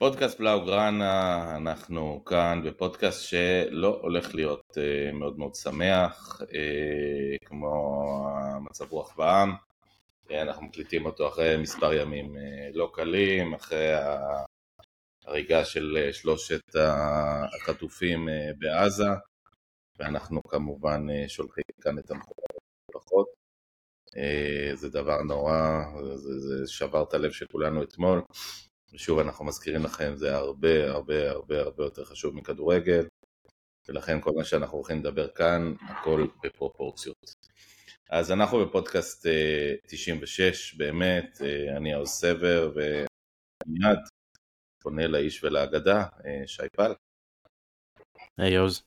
[0.00, 7.72] פודקאסט בלאוגרנה, אנחנו כאן בפודקאסט שלא הולך להיות uh, מאוד מאוד שמח, uh, כמו
[8.34, 9.52] המצב רוח בעם.
[10.28, 12.36] Uh, אנחנו מקליטים אותו אחרי מספר ימים
[12.74, 13.92] לא קלים, אחרי
[15.26, 16.62] ההריגה של שלושת
[17.62, 18.28] החטופים
[18.58, 19.08] בעזה,
[19.98, 22.10] ואנחנו כמובן שולחים כאן את.
[22.10, 22.16] Uh,
[24.74, 25.82] זה דבר נורא,
[26.14, 28.22] זה, זה שבר את הלב של כולנו אתמול.
[28.92, 33.06] ושוב אנחנו מזכירים לכם זה הרבה הרבה הרבה הרבה יותר חשוב מכדורגל
[33.88, 37.34] ולכן כל מה שאנחנו הולכים לדבר כאן הכל בפרופורציות.
[38.10, 39.26] אז אנחנו בפודקאסט
[39.86, 43.98] 96 אה, באמת, אה, אני האוז סבר ומיד
[44.82, 46.92] פונה לאיש ולאגדה, אה, שי פל.
[48.38, 48.82] היי עוז.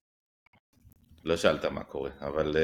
[1.24, 2.56] לא שאלת מה קורה, אבל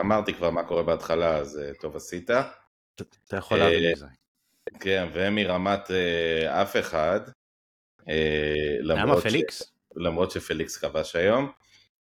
[0.00, 2.30] אמרתי כבר מה קורה בהתחלה אז טוב עשית.
[2.30, 4.06] אתה יכול להבין את זה.
[4.80, 7.20] כן, ומרמת אה, אף אחד.
[8.08, 9.62] אה, למה פליקס?
[9.62, 9.64] ש...
[9.96, 11.50] למרות שפליקס כבש היום.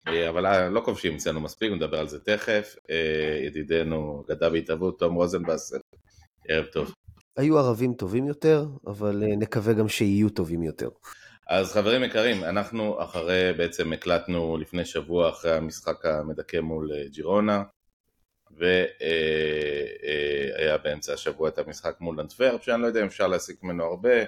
[0.08, 2.76] אה, אבל אה, לא כובשים אצלנו מספיק, נדבר על זה תכף.
[2.90, 5.76] אה, ידידנו גדה בהתהוות, תום רוזנבסר,
[6.48, 6.94] ערב טוב.
[7.36, 10.88] היו ערבים טובים יותר, אבל אה, נקווה גם שיהיו טובים יותר.
[11.48, 17.62] אז חברים יקרים, אנחנו אחרי, בעצם הקלטנו לפני שבוע אחרי המשחק המדכא מול ג'ירונה,
[18.56, 18.78] והיה
[20.78, 24.24] באמצע השבוע את המשחק מול אנטוורפ, שאני לא יודע אם אפשר להסיק ממנו הרבה,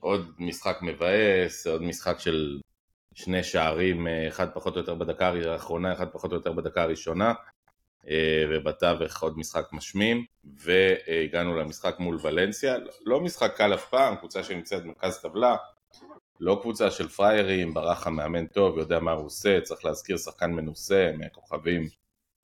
[0.00, 2.60] עוד משחק מבאס, עוד משחק של
[3.14, 7.32] שני שערים, אחד פחות או יותר בדקה האחרונה, אחד פחות או יותר בדקה הראשונה,
[8.50, 10.24] ובתווך עוד משחק משמים,
[10.56, 15.56] והגענו למשחק מול ולנסיה, לא משחק קל אף פעם, קבוצה שנמצאת במרכז טבלה,
[16.40, 21.12] לא קבוצה של פריירים, ברח המאמן טוב, יודע מה הוא עושה, צריך להזכיר שחקן מנוסה,
[21.18, 21.88] מהכוכבים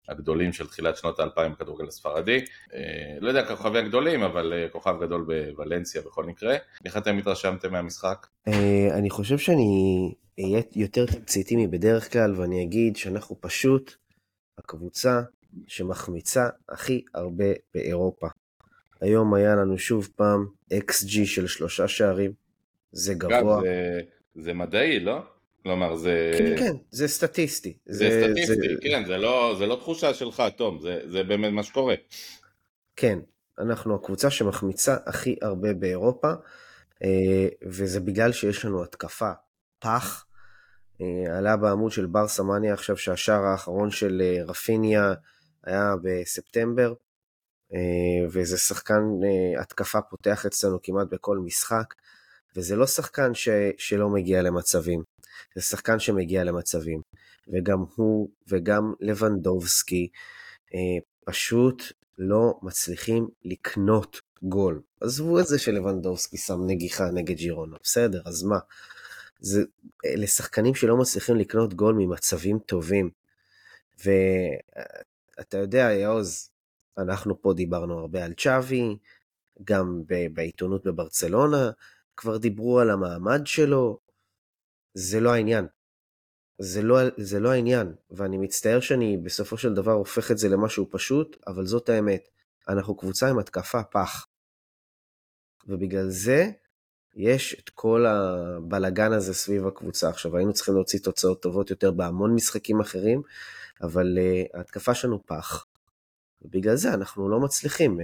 [0.09, 2.45] הגדולים של תחילת שנות האלפיים בכדורגל הספרדי.
[2.75, 2.81] אה,
[3.21, 6.57] לא יודע כוכבי הגדולים, אבל אה, כוכב גדול בוולנסיה בכל מקרה.
[6.85, 8.27] איך אתם התרשמתם מהמשחק?
[8.49, 13.95] אה, אני חושב שאני אהיה יותר תמציתי מבדרך כלל, ואני אגיד שאנחנו פשוט
[14.59, 15.21] הקבוצה
[15.67, 17.45] שמחמיצה הכי הרבה
[17.75, 18.27] באירופה.
[19.01, 22.33] היום היה לנו שוב פעם XG של שלושה שערים,
[22.93, 23.57] זה גבוה.
[23.57, 24.01] גם זה,
[24.35, 25.23] זה מדעי, לא?
[25.63, 26.33] כלומר זה...
[26.39, 27.77] כן, כן, זה סטטיסטי.
[27.87, 28.75] זה, זה סטטיסטי, זה...
[28.81, 31.95] כן, זה לא, זה לא תחושה שלך, תום, זה, זה באמת מה שקורה.
[32.97, 33.19] כן,
[33.59, 36.33] אנחנו הקבוצה שמחמיצה הכי הרבה באירופה,
[37.05, 39.31] אה, וזה בגלל שיש לנו התקפה
[39.79, 40.27] פח.
[41.01, 45.15] אה, עלה בעמוד של בר סמניה עכשיו שהשער האחרון של אה, רפיניה
[45.65, 46.95] היה בספטמבר,
[48.31, 49.03] וזה שחקן
[49.61, 51.95] התקפה פותח אצלנו כמעט בכל משחק,
[52.57, 55.03] וזה לא שחקן ש, שלא מגיע למצבים.
[55.55, 57.01] זה שחקן שמגיע למצבים,
[57.49, 60.09] וגם הוא וגם לבנדובסקי
[60.75, 61.83] אה, פשוט
[62.19, 64.83] לא מצליחים לקנות גול.
[65.01, 68.59] עזבו את זה שלבנדובסקי שם נגיחה נגד ג'ירונה, בסדר, אז מה?
[69.41, 69.63] זה
[70.05, 73.11] אלה שחקנים שלא מצליחים לקנות גול ממצבים טובים.
[74.05, 76.51] ואתה יודע, יעוז,
[76.99, 78.97] אנחנו פה דיברנו הרבה על צ'אבי,
[79.65, 80.03] גם
[80.33, 81.71] בעיתונות בברצלונה,
[82.17, 83.99] כבר דיברו על המעמד שלו,
[84.95, 85.67] זה לא העניין.
[86.59, 90.87] זה לא, זה לא העניין, ואני מצטער שאני בסופו של דבר הופך את זה למשהו
[90.91, 92.29] פשוט, אבל זאת האמת.
[92.69, 94.27] אנחנו קבוצה עם התקפה פח.
[95.67, 96.51] ובגלל זה
[97.15, 100.09] יש את כל הבלגן הזה סביב הקבוצה.
[100.09, 103.23] עכשיו, היינו צריכים להוציא תוצאות טובות יותר בהמון משחקים אחרים,
[103.83, 105.67] אבל uh, ההתקפה שלנו פח.
[106.43, 108.03] ובגלל זה אנחנו לא מצליחים uh,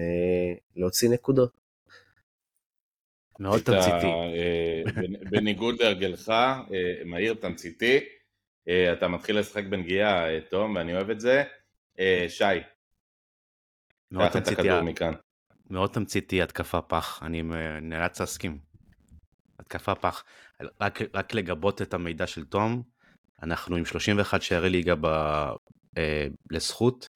[0.76, 1.66] להוציא נקודות.
[3.41, 4.06] מאוד תמציתי.
[4.06, 4.82] אה,
[5.30, 6.64] בניגוד להרגלך, אה,
[7.04, 8.00] מהיר תמציתי,
[8.69, 11.42] אה, אתה מתחיל לשחק בנגיעה, תום, ואני אוהב את זה.
[12.28, 12.44] שי,
[14.10, 14.69] מאוד תמציתי,
[15.70, 17.42] מאוד תמציתי התקפה פח, אני
[17.82, 18.58] נאלץ להסכים.
[19.58, 20.24] התקפה פח.
[20.80, 22.82] רק, רק לגבות את המידע של תום,
[23.42, 25.06] אנחנו עם 31 שערי ליגה ב,
[25.98, 27.08] אה, לזכות,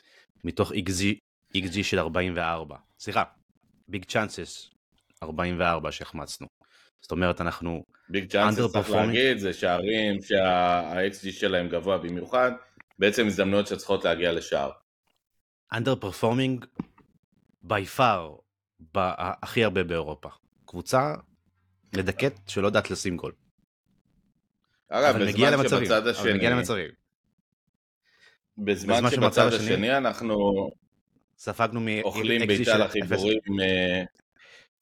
[0.45, 1.03] מתוך XG,
[1.57, 2.77] XG של 44.
[2.99, 3.23] סליחה,
[3.89, 4.71] big chances
[5.23, 6.47] 44 שהחמצנו.
[7.01, 7.85] זאת אומרת, אנחנו...
[8.09, 12.53] big chances צריך להגיד, זה שערים שה-XG שלהם גבוה במיוחד,
[12.99, 14.71] בעצם הזדמנויות שצריכות להגיע לשער.
[15.73, 16.65] underperforming
[17.63, 18.35] by far
[18.95, 20.29] הכי הרבה באירופה.
[20.65, 21.15] קבוצה
[21.97, 23.33] מדכאת שלא יודעת לשים גול.
[24.89, 26.33] אגב, בזמן שבצד השני...
[26.33, 26.91] מגיע למצבים.
[28.59, 30.71] בזמן שבצד השני אנחנו...
[31.39, 31.89] ספגנו מ...
[32.03, 33.41] אוכלים בעיטה לחיבורים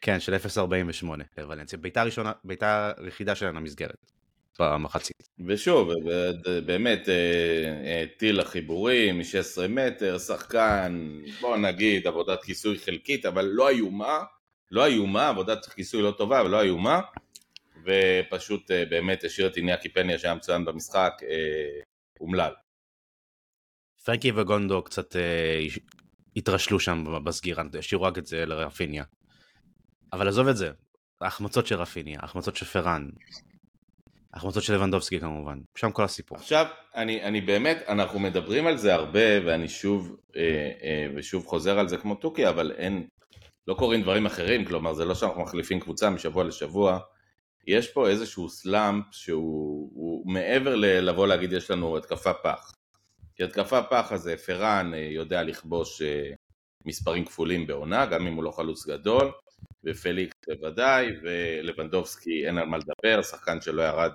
[0.00, 1.06] כן, של 0.48
[1.38, 1.78] לוולנסיה.
[1.78, 4.18] ביתה ראשונה, ביתה יחידה שלהם למסגרת.
[4.58, 5.28] במחצית.
[5.46, 5.90] ושוב,
[6.66, 7.14] באמת, אה,
[7.84, 14.18] אה, טיל החיבורים מ-16 מטר, שחקן, בוא נגיד, עבודת כיסוי חלקית, אבל לא איומה,
[14.70, 17.00] לא איומה, עבודת כיסוי לא טובה, אבל לא איומה.
[17.84, 21.12] ופשוט באמת השאיר את איניאקי פניה שהיה מצוין במשחק,
[22.20, 22.52] אומלל.
[24.04, 25.16] פרנקי וגונדו קצת
[26.36, 29.04] התרשלו שם בסגירה, השאירו רק את זה לרפיניה.
[30.12, 30.70] אבל עזוב את זה,
[31.20, 33.08] ההחמצות של רפיניה, ההחמצות של פראן,
[34.34, 36.38] ההחמצות של לבנדובסקי כמובן, שם כל הסיפור.
[36.38, 41.78] עכשיו, אני, אני באמת, אנחנו מדברים על זה הרבה, ואני שוב, אה, אה, ושוב חוזר
[41.78, 43.06] על זה כמו תוכי, אבל אין,
[43.68, 46.98] לא קורים דברים אחרים, כלומר זה לא שאנחנו מחליפים קבוצה משבוע לשבוע,
[47.66, 52.72] יש פה איזשהו סלאמפ שהוא מעבר ללבוא להגיד יש לנו התקפה פח.
[53.36, 56.30] כי התקפה פח הזה, פראן אה, יודע לכבוש אה,
[56.84, 59.30] מספרים כפולים בעונה, גם אם הוא לא חלוץ גדול,
[59.84, 64.12] ופליקס בוודאי, ולבנדובסקי אין על מה לדבר, שחקן שלא ירד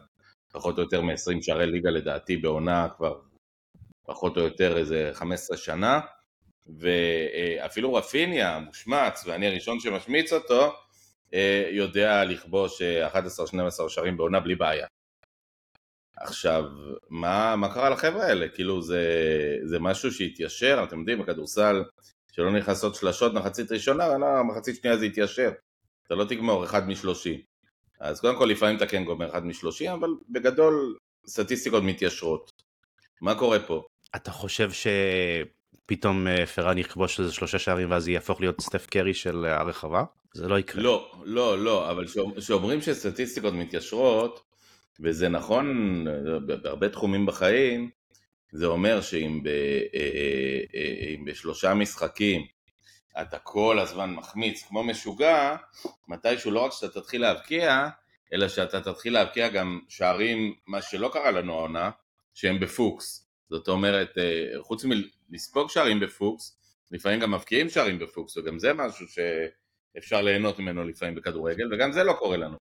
[0.52, 3.20] פחות או יותר מ-20 שערי ליגה לדעתי בעונה כבר
[4.06, 6.00] פחות או יותר איזה 15 שנה,
[6.80, 10.74] ואפילו רפיניה מושמץ, ואני הראשון שמשמיץ אותו,
[11.34, 14.88] אה, יודע לכבוש 11-12 שערים בעונה בלי בעיה.
[16.18, 16.64] עכשיו,
[17.10, 18.48] מה, מה קרה לחבר'ה האלה?
[18.48, 19.08] כאילו זה,
[19.64, 21.84] זה משהו שהתיישר, אתם יודעים, בכדורסל
[22.36, 25.52] שלא נכנסות שלשות מחצית ראשונה, לא, מחצית שנייה זה יתיישר.
[26.08, 27.40] אתה לא תגמור אחד משלושים.
[28.00, 30.98] אז קודם כל לפעמים אתה כן גומר אחד משלושים, אבל בגדול
[31.28, 32.52] סטטיסטיקות מתיישרות.
[33.22, 33.84] מה קורה פה?
[34.16, 39.46] אתה חושב שפתאום אה, פראן יכבוש איזה שלושה שערים ואז יהפוך להיות סטף קרי של
[39.46, 40.04] הרחבה?
[40.34, 40.84] זה לא יקרה.
[40.84, 42.06] לא, לא, לא, אבל
[42.38, 44.44] כשאומרים שסטטיסטיקות מתיישרות,
[45.00, 45.68] וזה נכון
[46.08, 47.90] אה, בהרבה תחומים בחיים,
[48.54, 52.46] זה אומר שאם ב, אה, אה, בשלושה משחקים
[53.22, 55.56] אתה כל הזמן מחמיץ כמו משוגע,
[56.08, 57.88] מתישהו לא רק שאתה תתחיל להבקיע,
[58.34, 61.92] אלא שאתה תתחיל להבקיע גם שערים, מה שלא קרה לנו העונה,
[62.34, 63.28] שהם בפוקס.
[63.50, 64.18] זאת אומרת,
[64.62, 64.86] חוץ
[65.30, 66.58] מלספוג שערים בפוקס,
[66.92, 72.04] לפעמים גם מבקיעים שערים בפוקס, וגם זה משהו שאפשר ליהנות ממנו לפעמים בכדורגל, וגם זה
[72.04, 72.58] לא קורה לנו.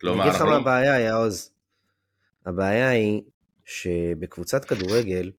[0.00, 1.50] כלומר, אני אגיד לך מה לא- הבעיה, יעוז.
[2.46, 3.22] הבעיה היא
[3.72, 5.30] שבקבוצת כדורגל,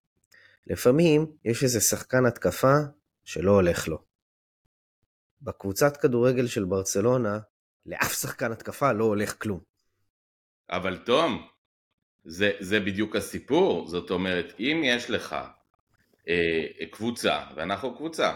[0.67, 2.73] לפעמים יש איזה שחקן התקפה
[3.23, 4.03] שלא הולך לו.
[5.41, 7.39] בקבוצת כדורגל של ברצלונה,
[7.85, 9.59] לאף שחקן התקפה לא הולך כלום.
[10.69, 11.47] אבל תום,
[12.23, 15.35] זה, זה בדיוק הסיפור, זאת אומרת, אם יש לך
[16.27, 18.35] אה, קבוצה, ואנחנו קבוצה,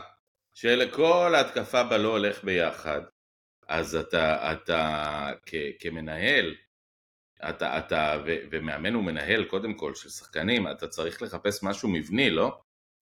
[0.53, 3.01] שלכל ההתקפה בה לא הולך ביחד,
[3.67, 6.55] אז אתה, אתה כ, כמנהל,
[7.49, 12.59] אתה, אתה ו, ומאמן ומנהל קודם כל של שחקנים, אתה צריך לחפש משהו מבני, לא?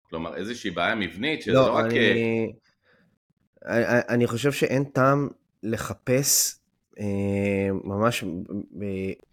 [0.03, 1.85] כלומר איזושהי בעיה מבנית שזה לא, לא רק...
[1.85, 2.53] אני,
[3.67, 5.29] אני, אני חושב שאין טעם
[5.63, 6.57] לחפש,
[7.01, 8.25] אה, ממש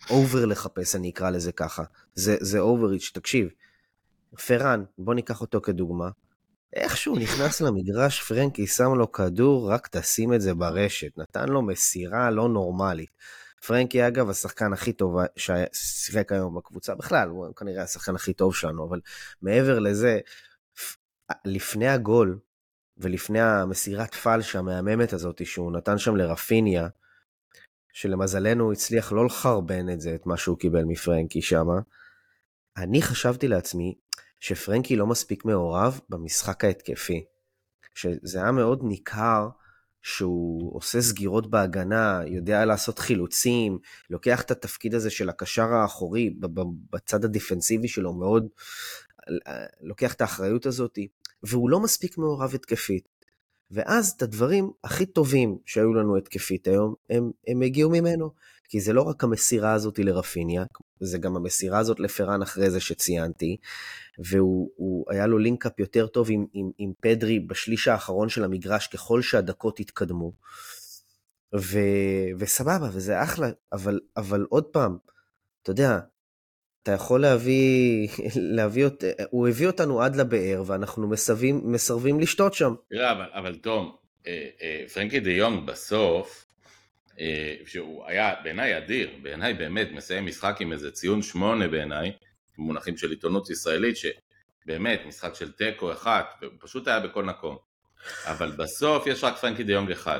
[0.09, 1.83] over לחפש, אני אקרא לזה ככה.
[2.15, 3.49] זה, זה overreach, תקשיב.
[4.47, 6.09] פראן, בוא ניקח אותו כדוגמה.
[6.73, 11.17] איכשהו נכנס למגרש, פרנקי שם לו כדור, רק תשים את זה ברשת.
[11.17, 13.09] נתן לו מסירה לא נורמלית.
[13.65, 18.89] פרנקי אגב השחקן הכי טוב ששיחק היום בקבוצה, בכלל הוא כנראה השחקן הכי טוב שלנו,
[18.89, 19.01] אבל
[19.41, 20.19] מעבר לזה,
[21.45, 22.39] לפני הגול
[22.97, 26.87] ולפני המסירת פלשה המהממת הזאת שהוא נתן שם לרפיניה,
[27.93, 31.79] שלמזלנו הוא הצליח לא לחרבן את זה, את מה שהוא קיבל מפרנקי שמה,
[32.77, 33.95] אני חשבתי לעצמי
[34.39, 37.25] שפרנקי לא מספיק מעורב במשחק ההתקפי.
[37.95, 39.49] שזה היה מאוד ניכר
[40.01, 43.79] שהוא עושה סגירות בהגנה, יודע לעשות חילוצים,
[44.09, 46.33] לוקח את התפקיד הזה של הקשר האחורי
[46.91, 48.47] בצד הדיפנסיבי שלו, מאוד
[49.81, 50.99] לוקח את האחריות הזאת,
[51.43, 53.17] והוא לא מספיק מעורב התקפית.
[53.71, 58.31] ואז את הדברים הכי טובים שהיו לנו התקפית היום, הם, הם הגיעו ממנו.
[58.69, 60.63] כי זה לא רק המסירה הזאת לרפיניה,
[60.99, 63.57] זה גם המסירה הזאת לפרן אחרי זה שציינתי,
[64.19, 69.21] והוא היה לו לינקאפ יותר טוב עם, עם, עם פדרי בשליש האחרון של המגרש ככל
[69.21, 70.31] שהדקות התקדמו.
[71.55, 71.79] ו,
[72.39, 74.97] וסבבה, וזה אחלה, אבל, אבל עוד פעם,
[75.61, 75.99] אתה יודע,
[76.83, 78.07] אתה יכול להביא,
[78.55, 78.87] להביא,
[79.29, 82.73] הוא הביא אותנו עד לבאר ואנחנו מסרבים, מסרבים לשתות שם.
[82.89, 83.95] תראה, אבל, אבל תום,
[84.27, 86.46] אה, אה, פרנקי דה יונג בסוף,
[87.65, 92.11] שהוא היה בעיניי אדיר, בעיניי באמת מסיים משחק עם איזה ציון שמונה בעיניי,
[92.57, 97.57] במונחים של עיתונות ישראלית, שבאמת משחק של תיקו אחת, פשוט היה בכל מקום.
[98.25, 100.19] אבל בסוף יש רק פרנקי דיונג אחד.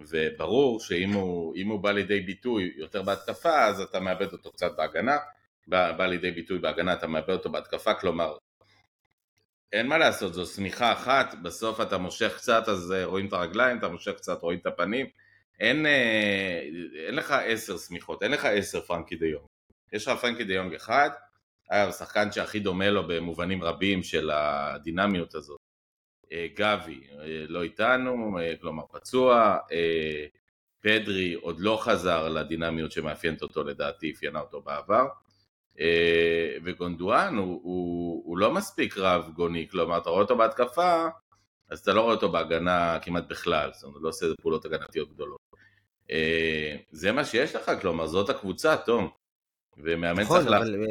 [0.00, 5.16] וברור שאם הוא, הוא בא לידי ביטוי יותר בהתקפה, אז אתה מאבד אותו קצת בהגנה.
[5.66, 8.36] בא, בא לידי ביטוי בהגנה, אתה מאבד אותו בהתקפה, כלומר,
[9.72, 13.88] אין מה לעשות, זו שמיכה אחת, בסוף אתה מושך קצת, אז רואים את הרגליים, אתה
[13.88, 15.06] מושך קצת, רואים את הפנים.
[15.62, 16.60] אין, אה,
[17.06, 19.46] אין לך עשר שמיכות, אין לך עשר פרנקי דיונג.
[19.92, 21.10] יש לך פרנקי דיונג אחד,
[21.68, 25.58] אגב, שחקן שהכי דומה לו במובנים רבים של הדינמיות הזאת.
[26.32, 29.58] אה, גבי אה, לא איתנו, כלומר פצוע,
[30.80, 35.06] פדרי עוד לא חזר לדינמיות שמאפיינת אותו לדעתי, אפיינה אותו בעבר.
[36.64, 41.06] וגונדואן הוא, הוא, הוא לא מספיק רב גוני, כלומר אתה רואה אותו בהתקפה,
[41.70, 45.51] אז אתה לא רואה אותו בהגנה כמעט בכלל, זאת אומרת, לא עושה פעולות הגנתיות גדולות.
[46.12, 49.08] אה, זה מה שיש לך, כלומר זאת הקבוצה, תום.
[49.78, 50.76] ומאמן נכון, צריך אבל...
[50.76, 50.86] לה...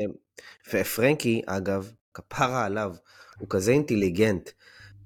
[0.73, 2.95] ופרנקי, אגב, כפרה עליו,
[3.39, 4.49] הוא כזה אינטליגנט.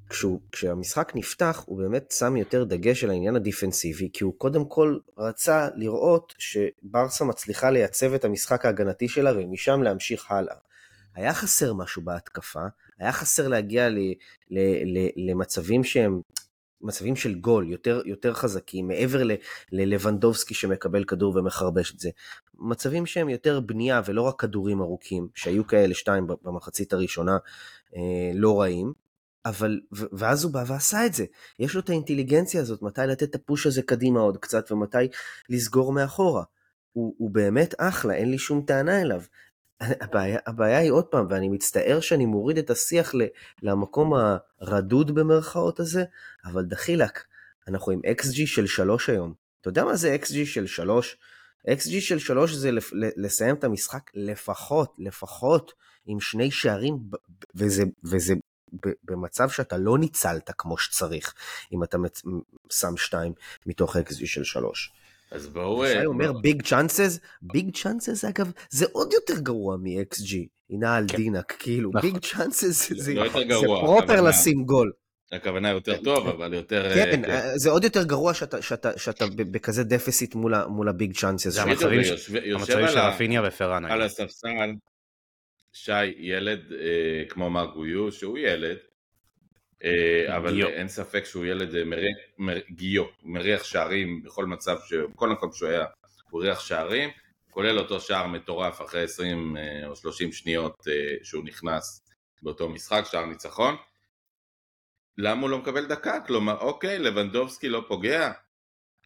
[0.09, 4.97] כשהוא, כשהמשחק נפתח, הוא באמת שם יותר דגש על העניין הדיפנסיבי, כי הוא קודם כל
[5.17, 10.55] רצה לראות שברסה מצליחה לייצב את המשחק ההגנתי שלה, ומשם להמשיך הלאה.
[11.15, 12.63] היה חסר משהו בהתקפה,
[12.99, 13.97] היה חסר להגיע ל,
[14.51, 16.21] ל, ל, למצבים שהם
[16.81, 19.21] מצבים של גול יותר, יותר חזקים, מעבר
[19.71, 22.09] ללבנדובסקי שמקבל כדור ומחרבש את זה.
[22.59, 27.37] מצבים שהם יותר בנייה ולא רק כדורים ארוכים, שהיו כאלה שתיים במחצית הראשונה
[27.95, 28.93] אה, לא רעים,
[29.45, 31.25] אבל, ואז הוא בא ועשה את זה.
[31.59, 35.07] יש לו את האינטליגנציה הזאת, מתי לתת את הפוש הזה קדימה עוד קצת ומתי
[35.49, 36.43] לסגור מאחורה.
[36.93, 39.21] הוא, הוא באמת אחלה, אין לי שום טענה אליו.
[39.81, 43.13] הבעיה, הבעיה היא עוד פעם, ואני מצטער שאני מוריד את השיח
[43.61, 44.13] למקום
[44.61, 46.03] הרדוד במרכאות הזה,
[46.45, 47.23] אבל דחילק,
[47.67, 49.33] אנחנו עם XG של 3 היום.
[49.61, 51.17] אתה יודע מה זה XG של 3?
[51.69, 52.69] XG של 3 זה
[53.17, 55.73] לסיים את המשחק לפחות, לפחות
[56.05, 56.97] עם שני שערים,
[57.55, 58.33] וזה, וזה
[59.03, 61.33] במצב שאתה לא ניצלת כמו שצריך,
[61.73, 61.97] אם אתה
[62.71, 63.33] שם 2
[63.65, 64.91] מתוך XG של 3.
[65.35, 65.85] אז בואו...
[65.87, 70.35] שי אומר big chances, big chances אגב, זה עוד יותר גרוע מ-XG.
[70.69, 71.17] הנה על כן.
[71.17, 72.19] דינק, כאילו, big נכון.
[72.19, 73.29] chances זה לא
[73.81, 74.91] פרופר לשים גול.
[75.31, 76.93] הכוונה יותר טוב, אבל יותר...
[76.93, 80.35] כן, כן, אה, זה עוד יותר גרוע שאתה בכזה דפסיט
[80.67, 81.47] מול הביג צ'אנסס.
[81.47, 83.85] זה המצבים של רפיניה ופרן.
[83.85, 84.71] על הספסל,
[85.73, 88.94] שי, ילד אה, כמו מרגויו, שהוא ילד, אה,
[90.27, 90.67] אבל גיו.
[90.67, 94.77] אין ספק שהוא ילד אה, מריח, מר, גיו, מריח שערים בכל מצב,
[95.13, 95.85] בכל מקום שהוא היה,
[96.29, 97.09] הוא ריח שערים,
[97.51, 100.87] כולל אותו שער מטורף אחרי 20 אה, או 30 שניות
[101.23, 102.01] שהוא נכנס
[102.41, 103.75] באותו משחק, שער ניצחון.
[105.17, 106.21] למה הוא לא מקבל דקה?
[106.27, 108.31] כלומר, אוקיי, לבנדובסקי לא פוגע,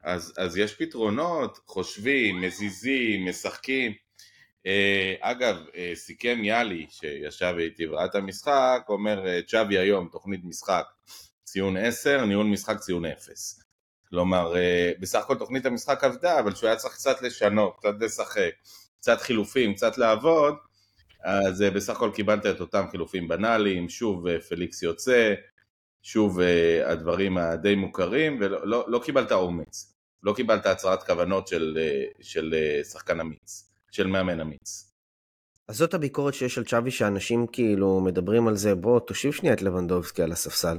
[0.03, 3.93] אז, אז יש פתרונות, חושבים, מזיזים, משחקים.
[4.65, 10.41] אה, אגב, אה, סיכם יאלי שישב איתי וראה את המשחק, אומר אה, צ'אבי היום, תוכנית
[10.43, 10.85] משחק
[11.43, 13.59] ציון 10, ניהול משחק ציון 0.
[14.09, 14.53] כלומר,
[14.99, 18.51] בסך הכל תוכנית המשחק עבדה, אבל שהוא היה צריך קצת לשנות, קצת לשחק,
[18.99, 20.55] קצת חילופים, קצת לעבוד,
[21.23, 25.33] אז בסך הכל קיבלת את אותם חילופים בנאליים, שוב פליקס יוצא,
[26.01, 26.39] שוב
[26.85, 31.79] הדברים הדי מוכרים, ולא לא, לא קיבלת אומץ, לא קיבלת הצהרת כוונות של,
[32.21, 33.68] של שחקן אמיץ.
[33.91, 34.91] של מאמן אמיץ.
[35.67, 39.61] אז זאת הביקורת שיש על צ'אבי, שאנשים כאילו מדברים על זה, בוא תושיב שנייה את
[39.61, 40.77] לבנדובסקי על הספסל.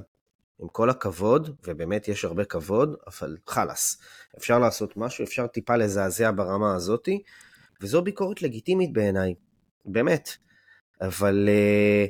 [0.60, 4.00] עם כל הכבוד, ובאמת יש הרבה כבוד, אבל חלאס.
[4.38, 7.22] אפשר לעשות משהו, אפשר טיפה לזעזע ברמה הזאתי,
[7.80, 9.34] וזו ביקורת לגיטימית בעיניי,
[9.84, 10.28] באמת.
[11.00, 12.06] אבל אה,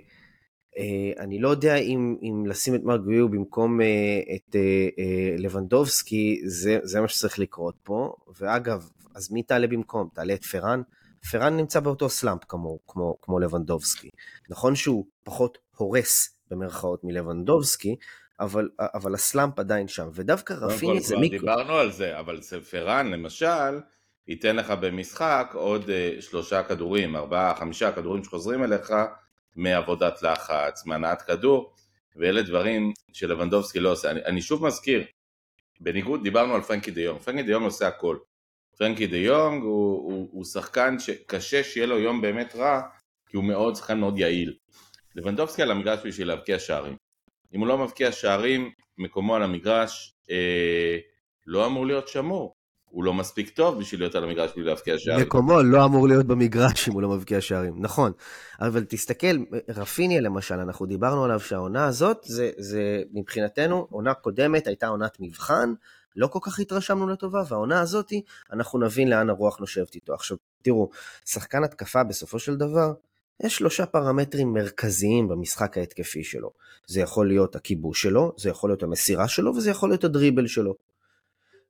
[0.79, 5.37] אה, אני לא יודע אם, אם לשים את מרק גוויו במקום אה, את אה, אה,
[5.39, 8.15] לבנדובסקי, זה, זה מה שצריך לקרות פה.
[8.41, 10.09] ואגב, אז מי תעלה במקום?
[10.15, 10.83] תעלה את פרן?
[11.31, 14.11] פרן נמצא באותו סלאמפ כמו, כמו, כמו לבנדובסקי.
[14.51, 17.97] נכון שהוא פחות הורס במרכאות מלבנדובסקי,
[18.41, 21.39] אבל, אבל הסלאמפ עדיין שם, ודווקא רפיני זה מיקרו.
[21.39, 22.41] דיברנו על זה, אבל
[22.71, 23.81] פרן למשל,
[24.29, 28.93] ייתן לך במשחק עוד uh, שלושה כדורים, ארבעה, חמישה כדורים שחוזרים אליך
[29.57, 31.75] מעבודת לחץ, מהנעת כדור,
[32.17, 34.11] ואלה דברים שלבנדובסקי לא עושה.
[34.11, 35.05] אני, אני שוב מזכיר,
[35.81, 38.17] בניגוד, דיברנו על פרנקי דיון, פרנקי דיון עושה הכל.
[38.81, 42.81] פרנקי דה יונג הוא, הוא, הוא שחקן שקשה שיהיה לו יום באמת רע,
[43.27, 44.55] כי הוא מאוד שחקן מאוד יעיל.
[45.17, 46.97] לבנדובסקי על המגרש בשביל להבקיע שערים.
[47.55, 50.99] אם הוא לא מבקיע שערים, מקומו על המגרש אה,
[51.47, 52.55] לא אמור להיות שמור.
[52.85, 55.27] הוא לא מספיק טוב בשביל להיות על המגרש בשביל להבקיע שערים.
[55.27, 58.13] מקומו לא אמור להיות במגרש אם הוא לא מבקיע שערים, נכון.
[58.61, 59.37] אבל תסתכל,
[59.69, 65.73] רפיניה למשל, אנחנו דיברנו עליו שהעונה הזאת, זה, זה מבחינתנו, עונה קודמת הייתה עונת מבחן,
[66.17, 70.15] לא כל כך התרשמנו לטובה, והעונה הזאתי, אנחנו נבין לאן הרוח נושבת איתו.
[70.15, 70.91] עכשיו, תראו,
[71.25, 72.93] שחקן התקפה בסופו של דבר,
[73.43, 76.51] יש שלושה פרמטרים מרכזיים במשחק ההתקפי שלו.
[76.87, 80.75] זה יכול להיות הכיבוש שלו, זה יכול להיות המסירה שלו, וזה יכול להיות הדריבל שלו.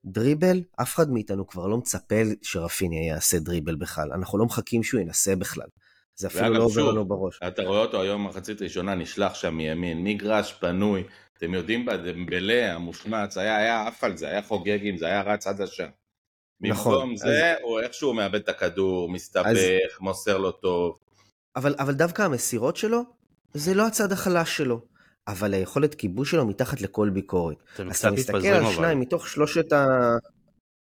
[0.05, 4.11] דריבל, אף אחד מאיתנו כבר לא מצפה שרפיניה יעשה דריבל בכלל.
[4.13, 5.67] אנחנו לא מחכים שהוא ינסה בכלל.
[6.15, 7.39] זה אפילו לא עובר לנו בראש.
[7.47, 11.03] אתה רואה אותו היום מחצית ראשונה נשלח שם מימין, מגרש פנוי,
[11.41, 15.47] אתם יודעים בדמבלה המושמץ, היה, היה עף על זה, היה חוגג עם זה, היה רץ
[15.47, 15.87] עד השם.
[16.61, 16.93] נכון.
[16.93, 17.57] במקום זה, אז...
[17.61, 19.57] הוא איכשהו מאבד את הכדור, מסתבך, אז...
[19.99, 20.97] מוסר לו טוב.
[21.55, 23.01] אבל, אבל דווקא המסירות שלו,
[23.53, 24.81] זה לא הצד החלש שלו.
[25.27, 27.57] אבל היכולת כיבוש שלו מתחת לכל ביקורת.
[27.89, 29.87] אז אתה מסתכל על שניים מתוך שלושת ה...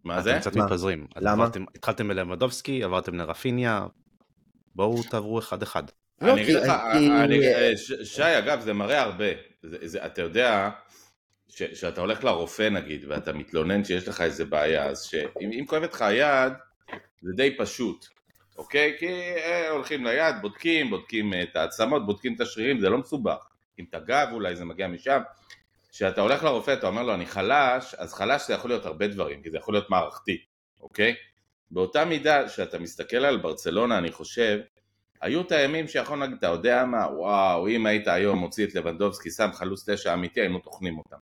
[0.03, 0.31] מה זה?
[0.31, 1.07] אתם קצת מתפזרים.
[1.15, 1.47] למה?
[1.75, 3.85] התחלתם בלמדובסקי, עברתם לרפיניה,
[4.75, 5.83] בואו תעברו אחד-אחד.
[6.21, 7.71] לא, אני אגיד לך, אה,
[8.03, 9.25] שי, אגב, זה מראה הרבה.
[10.05, 10.69] אתה יודע,
[11.48, 16.53] שאתה הולך לרופא נגיד, ואתה מתלונן שיש לך איזה בעיה, אז שאם כואבת לך היד,
[17.22, 18.05] זה די פשוט,
[18.57, 18.95] אוקיי?
[19.00, 23.45] כי אה, הולכים ליד, בודקים, בודקים אה, את העצמות, בודקים את השרירים, זה לא מסובך.
[23.79, 25.22] אם אתה גב אולי זה מגיע משם.
[25.89, 29.41] כשאתה הולך לרופא אתה אומר לו אני חלש, אז חלש זה יכול להיות הרבה דברים,
[29.43, 30.38] כי זה יכול להיות מערכתי,
[30.81, 31.15] אוקיי?
[31.72, 34.60] באותה מידה שאתה מסתכל על ברצלונה אני חושב,
[35.22, 39.31] היו את הימים שיכול להגיד, אתה יודע מה, וואו, אם היית היום מוציא את לבנדובסקי,
[39.31, 41.17] שם חלוץ תשע אמיתי, היינו טוחנים אותם.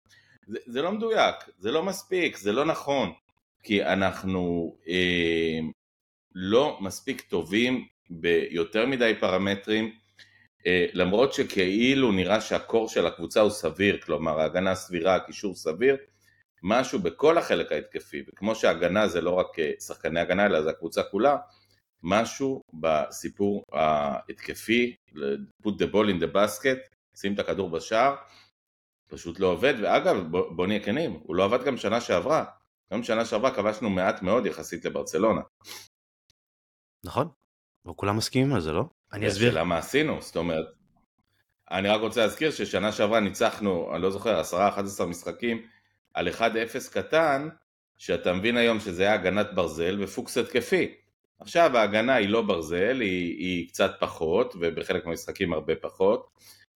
[0.46, 3.12] זה, זה לא מדויק, זה לא מספיק, זה לא נכון,
[3.62, 5.58] כי אנחנו אה,
[6.34, 9.92] לא מספיק טובים ביותר מדי פרמטרים,
[10.66, 15.96] אה, למרות שכאילו נראה שהקור של הקבוצה הוא סביר, כלומר ההגנה סבירה, הקישור סביר,
[16.62, 21.02] משהו בכל החלק ההתקפי, וכמו שהגנה זה לא רק אה, שחקני הגנה אלא זה הקבוצה
[21.02, 21.36] כולה,
[22.02, 24.96] משהו בסיפור ההתקפי,
[25.62, 28.14] put the ball in the basket, שים את הכדור בשער,
[29.08, 32.44] פשוט לא עובד, ואגב בוא, בוא נהיה כנים, הוא לא עבד גם שנה שעברה,
[32.92, 35.40] גם שנה שעברה כבשנו מעט מאוד יחסית לברצלונה.
[37.04, 37.28] נכון,
[37.86, 38.84] וכולם מסכימים על זה, לא?
[39.12, 39.48] אני אסביר.
[39.48, 40.66] השאלה מה עשינו, זאת אומרת,
[41.70, 44.42] אני רק רוצה להזכיר ששנה שעברה ניצחנו, אני לא זוכר,
[45.00, 45.66] 10-11 משחקים
[46.14, 46.40] על 1-0
[46.92, 47.48] קטן,
[47.98, 50.94] שאתה מבין היום שזה היה הגנת ברזל ופוקס התקפי.
[51.42, 56.30] עכשיו ההגנה היא לא ברזל, היא, היא קצת פחות, ובחלק מהמשחקים הרבה פחות,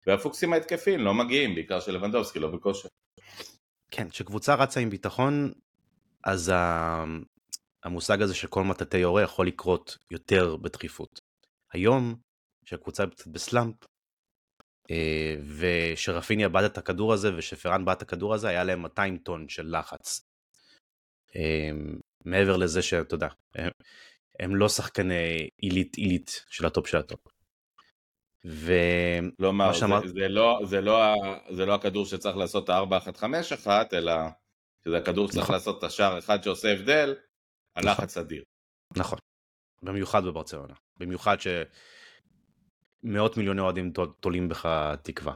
[0.06, 2.88] והפוקסים ההתקפיים לא מגיעים, בעיקר של לבנדובסקי, לא בכושר.
[3.90, 5.52] כן, כשקבוצה רצה עם ביטחון,
[6.24, 6.52] אז
[7.84, 11.20] המושג הזה של כל מטאטי יורה יכול לקרות יותר בדחיפות.
[11.72, 12.14] היום,
[12.64, 13.74] כשהקבוצה קצת בסלאמפ,
[14.90, 19.48] אה, ושרפיניה בעט את הכדור הזה ושפרן בעט את הכדור הזה, היה להם 200 טון
[19.48, 20.20] של לחץ.
[21.36, 21.70] אה,
[22.24, 23.28] מעבר לזה שאתה יודע,
[24.40, 27.20] הם, לא שחקני עילית עילית של הטופ של הטופ.
[29.74, 30.02] שאמרת...
[30.02, 31.14] זה, זה, לא, זה, לא,
[31.50, 34.12] זה לא הכדור שצריך לעשות את ה-4-1-5-1, אלא
[34.84, 35.54] שזה הכדור שצריך נכון.
[35.54, 37.14] לעשות את השער אחד שעושה הבדל,
[37.76, 38.26] הלחץ נכון.
[38.26, 38.44] אדיר.
[38.96, 39.18] נכון,
[39.82, 40.74] במיוחד בברצלונה.
[40.98, 41.36] במיוחד
[43.04, 44.68] שמאות מיליוני אוהדים תולים בך
[45.02, 45.34] תקווה.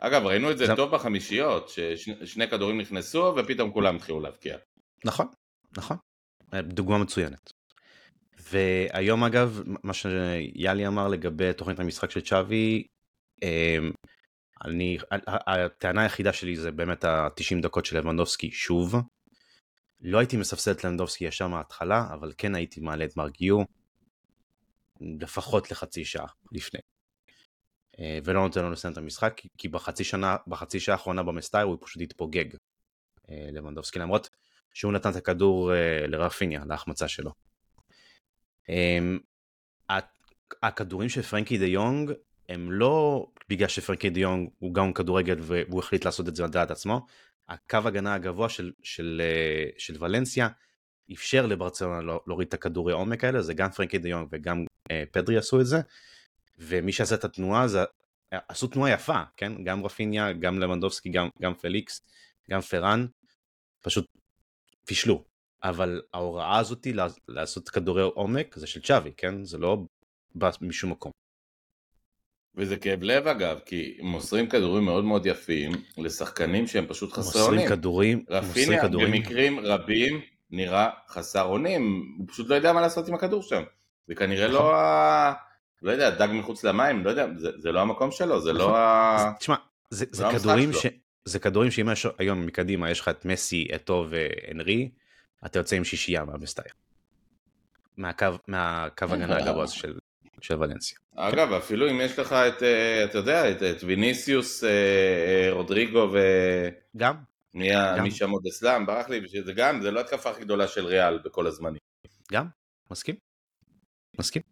[0.00, 0.76] אגב, ראינו את זה, זה...
[0.76, 4.58] טוב בחמישיות, ששני כדורים נכנסו ופתאום כולם התחילו להבקיע.
[5.04, 5.26] נכון,
[5.76, 5.96] נכון.
[6.54, 7.52] דוגמה מצוינת.
[8.50, 12.86] והיום אגב, מה שיאלי אמר לגבי תוכנית המשחק של צ'אבי,
[13.42, 13.92] אמ,
[14.64, 14.98] אני,
[15.46, 18.94] הטענה היחידה שלי זה באמת ה-90 דקות של לבנדובסקי שוב.
[20.00, 23.58] לא הייתי מספסל את לבנדובסקי ישר מההתחלה, אבל כן הייתי מעלה את מרגיו
[25.00, 26.80] לפחות לחצי שעה לפני.
[27.98, 31.78] אה, ולא נותן לו לסיים את המשחק, כי בחצי, שנה, בחצי שעה האחרונה במסטאייה הוא
[31.80, 32.44] פשוט התפוגג,
[33.30, 34.28] אה, לבנדובסקי, למרות
[34.78, 37.30] שהוא נתן את הכדור אה, לרפיניה, להחמצה שלו.
[38.68, 39.18] אמ,
[40.62, 42.12] הכדורים של פרנקי דה יונג
[42.48, 46.50] הם לא בגלל שפרנקי דה יונג הוא גאון כדורגל והוא החליט לעשות את זה על
[46.50, 47.06] דעת עצמו,
[47.48, 50.48] הקו הגנה הגבוה של, של, אה, של ולנסיה
[51.12, 55.04] אפשר לברצלונה לא, להוריד את הכדורי עומק האלה, זה גם פרנקי דה יונג וגם אה,
[55.12, 55.80] פדרי עשו את זה,
[56.58, 57.84] ומי שעשה את התנועה זה,
[58.30, 59.64] עשו תנועה יפה, כן?
[59.64, 62.02] גם רפיניה, גם למנדובסקי, גם, גם פליקס,
[62.50, 63.06] גם פרן,
[63.80, 64.06] פשוט
[64.88, 65.24] פישלו.
[65.64, 66.86] אבל ההוראה הזאת
[67.28, 69.44] לעשות כדורי עומק זה של צ'אבי, כן?
[69.44, 69.78] זה לא
[70.34, 71.12] בא משום מקום.
[72.54, 77.60] וזה כאב לב אגב, כי מוסרים כדורים מאוד מאוד יפים לשחקנים שהם פשוט חסרי אונים.
[77.60, 79.12] מוסרים כדורים, רפיניה כדורים.
[79.12, 80.20] במקרים רבים
[80.50, 83.62] נראה חסר אונים, הוא פשוט לא יודע מה לעשות עם הכדור שם.
[84.08, 84.74] זה כנראה לא נכון.
[84.74, 85.32] ה...
[85.82, 88.74] לא יודע, דג מחוץ למים, לא יודע, זה, זה לא המקום שלו, זה לא נכון.
[88.74, 89.32] ה...
[89.38, 89.56] תשמע,
[89.90, 90.86] זה, זה, לא כדורים ש...
[91.28, 94.90] זה כדורים שאם יש היום מקדימה יש לך את מסי, אתו והנרי,
[95.46, 96.74] אתה יוצא עם שישייה מהמסטייר.
[97.96, 99.98] מהקו, מהקו הגנה הגבוה של,
[100.40, 100.98] של ולנסיה.
[101.16, 106.10] אגב, אפילו אם יש לך את, אה, אתה יודע, את, את ויניסיוס, אה, אה, רודריגו
[106.12, 106.18] ו...
[106.96, 107.14] גם.
[107.54, 108.02] מי, גם.
[108.02, 111.18] מי שם עוד אסלאם, ברח לי, זה גם, זה לא התקפה הכי גדולה של ריאל
[111.18, 111.80] בכל הזמנים.
[112.32, 112.46] גם,
[112.90, 113.14] מסכים.
[114.18, 114.42] מסכים.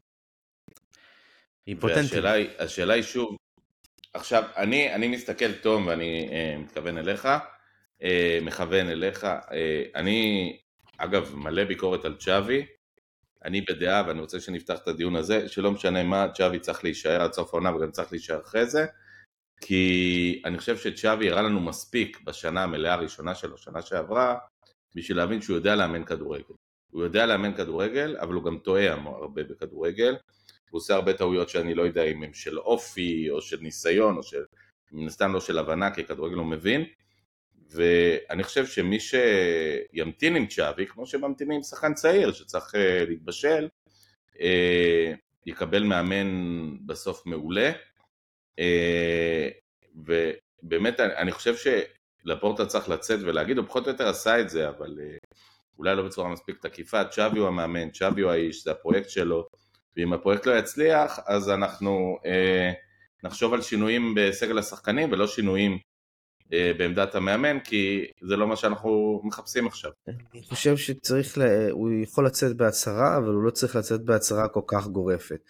[1.66, 1.76] היא,
[2.58, 3.36] השאלה היא שוב,
[4.16, 7.28] עכשיו, אני, אני מסתכל, תום, ואני אה, מתכוון אליך,
[8.02, 10.58] אה, מכוון אליך, אה, אני
[10.98, 12.66] אגב, מלא ביקורת על צ'אבי,
[13.44, 17.32] אני בדעה, ואני רוצה שנפתח את הדיון הזה, שלא משנה מה, צ'אבי צריך להישאר עד
[17.32, 18.86] סוף העונה וגם צריך להישאר אחרי זה,
[19.60, 24.38] כי אני חושב שצ'אבי הראה לנו מספיק בשנה המלאה הראשונה שלו, שנה שעברה,
[24.94, 26.54] בשביל להבין שהוא יודע לאמן כדורגל.
[26.90, 30.16] הוא יודע לאמן כדורגל, אבל הוא גם טועה הרבה בכדורגל.
[30.70, 34.22] הוא עושה הרבה טעויות שאני לא יודע אם הם של אופי, או של ניסיון, או
[34.22, 34.44] של...
[34.92, 36.84] מן הסתם לא של הבנה, כי כדורגל הוא מבין.
[37.70, 43.68] ואני חושב שמי שימתין עם צ'אבי, כמו שממתינים עם שחקן צעיר שצריך אה, להתבשל,
[44.40, 45.12] אה,
[45.46, 46.26] יקבל מאמן
[46.86, 47.72] בסוף מעולה.
[49.94, 54.98] ובאמת אני חושב שלפורטה צריך לצאת ולהגיד, הוא פחות או יותר עשה את זה, אבל
[55.78, 59.48] אולי לא בצורה מספיק תקיפה, צ'אבי הוא המאמן, צ'אבי הוא האיש, זה הפרויקט שלו,
[59.96, 62.72] ואם הפרויקט לא יצליח, אז אנחנו אה,
[63.24, 65.78] נחשוב על שינויים בסגל השחקנים ולא שינויים
[66.52, 69.90] אה, בעמדת המאמן, כי זה לא מה שאנחנו מחפשים עכשיו.
[70.08, 71.70] אני חושב שצריך, לה...
[71.70, 75.40] הוא יכול לצאת בהצהרה, אבל הוא לא צריך לצאת בהצהרה כל כך גורפת.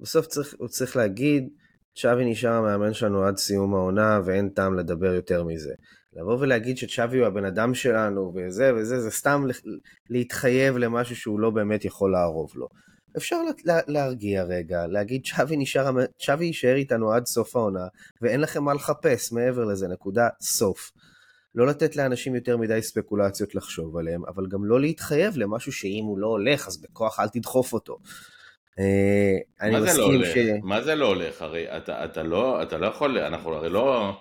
[0.00, 1.48] בסוף צריך, הוא צריך להגיד,
[1.96, 5.72] צ'אבי נשאר המאמן שלנו עד סיום העונה, ואין טעם לדבר יותר מזה.
[6.12, 9.44] לבוא ולהגיד שצ'אבי הוא הבן אדם שלנו וזה וזה, זה סתם
[10.10, 12.68] להתחייב למשהו שהוא לא באמת יכול לערוב לו.
[13.16, 15.90] אפשר לה, להרגיע רגע, להגיד צ'אבי נשאר,
[16.26, 17.86] צ'אבי יישאר איתנו עד סוף העונה,
[18.22, 20.92] ואין לכם מה לחפש מעבר לזה, נקודה, סוף.
[21.54, 26.18] לא לתת לאנשים יותר מדי ספקולציות לחשוב עליהם, אבל גם לא להתחייב למשהו שאם הוא
[26.18, 27.98] לא הולך, אז בכוח אל תדחוף אותו.
[28.78, 30.36] אה, אני מה מסכים לא ש...
[30.62, 31.42] מה זה לא הולך?
[31.42, 34.12] הרי אתה, אתה, לא, אתה לא יכול, אנחנו הרי לא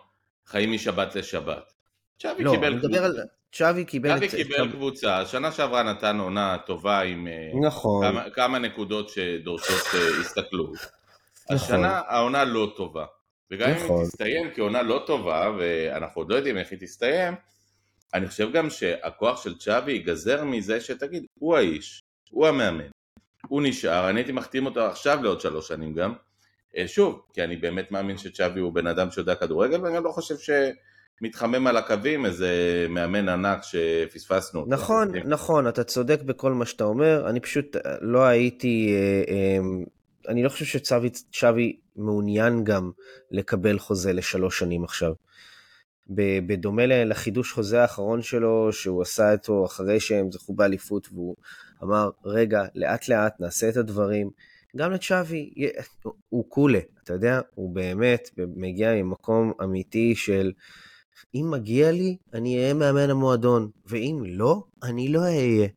[0.45, 1.73] חיים משבת לשבת.
[2.19, 3.05] צ'אבי לא, קיבל קבוצה.
[3.05, 3.19] על...
[3.51, 4.31] צ'אבי קיבל, צ'אבי את...
[4.31, 8.05] קיבל קבוצה, שנה שעברה נתן עונה טובה עם אה, נכון.
[8.07, 10.73] כמה, כמה נקודות שדורשות אה, הסתכלות.
[10.73, 11.55] נכון.
[11.55, 13.05] השנה העונה לא טובה.
[13.51, 13.79] וגם נכון.
[13.79, 14.05] אם היא נכון.
[14.05, 17.33] תסתיים כעונה לא טובה, ואנחנו עוד לא יודעים איך היא תסתיים,
[18.13, 22.87] אני חושב גם שהכוח של צ'אבי ייגזר מזה שתגיד, הוא האיש, הוא המאמן,
[23.47, 26.13] הוא נשאר, אני הייתי מחתים אותו עכשיו לעוד שלוש שנים גם,
[26.77, 30.11] אה, שוב, כי אני באמת מאמין שצ'אבי הוא בן אדם שיודע כדורגל, ואני גם לא
[30.11, 30.49] חושב ש...
[31.21, 32.49] מתחמם על הקווים איזה
[32.89, 34.65] מאמן ענק שפספסנו.
[34.67, 39.57] נכון, נכון, אתה צודק בכל מה שאתה אומר, אני פשוט אה, לא הייתי, אה, אה,
[40.27, 42.91] אני לא חושב שצ'אבי מעוניין גם
[43.31, 45.13] לקבל חוזה לשלוש שנים עכשיו.
[46.47, 51.35] בדומה לחידוש חוזה האחרון שלו, שהוא עשה אותו אחרי שהם זכו באליפות, והוא
[51.83, 54.29] אמר, רגע, לאט לאט נעשה את הדברים.
[54.77, 55.53] גם לצ'אבי,
[56.29, 60.51] הוא קולה, אתה יודע, הוא באמת מגיע ממקום אמיתי של...
[61.35, 65.67] אם מגיע לי, אני אהיה מאמן המועדון, ואם לא, אני לא אהיה.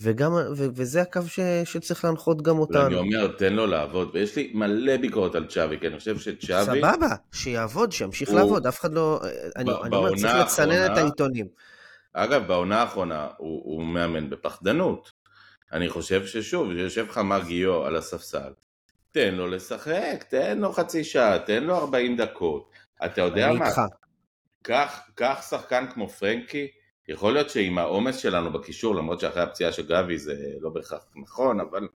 [0.00, 2.86] וגם, ו- וזה הקו ש- שצריך להנחות גם אותנו.
[2.86, 6.80] אני אומר, תן לו לעבוד, ויש לי מלא ביקורת על צ'אבי, כי אני חושב שצ'אבי...
[6.80, 8.38] סבבה, שיעבוד, שימשיך הוא...
[8.38, 9.20] לעבוד, אף אחד לא...
[9.56, 10.86] אני, אני אומר, צריך לצנן האחרונה...
[10.86, 11.46] את העיתונים.
[12.12, 15.12] אגב, בעונה האחרונה הוא, הוא מאמן בפחדנות.
[15.72, 18.52] אני חושב ששוב, יושב לך מגיו על הספסל,
[19.12, 22.70] תן לו לשחק, תן לו חצי שעה, תן לו 40 דקות.
[23.04, 23.66] אתה יודע מה?
[23.66, 23.80] איתך.
[25.16, 26.68] קח, שחקן כמו פרנקי,
[27.08, 31.60] יכול להיות שעם העומס שלנו בקישור, למרות שאחרי הפציעה של גבי זה לא בהכרח נכון,
[31.60, 31.88] אבל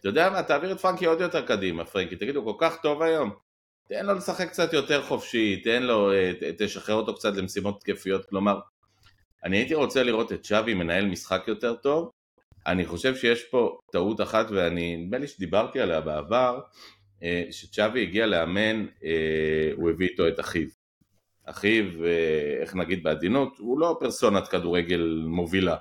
[0.00, 3.02] אתה יודע מה, תעביר את פרנקי עוד יותר קדימה, פרנקי, תגיד, הוא כל כך טוב
[3.02, 3.30] היום,
[3.88, 8.60] תן לו לשחק קצת יותר חופשי, תן לו, אה, תשחרר אותו קצת למשימות תקפיות, כלומר,
[9.44, 12.10] אני הייתי רוצה לראות את שווי מנהל משחק יותר טוב,
[12.66, 16.60] אני חושב שיש פה טעות אחת, ואני, נדמה לי שדיברתי עליה בעבר,
[17.22, 20.83] אה, שצ'אבי הגיע לאמן, אה, הוא הביא איתו את אחיו.
[21.46, 25.76] אחיו, אה, איך נגיד בעדינות, הוא לא פרסונת כדורגל מובילה.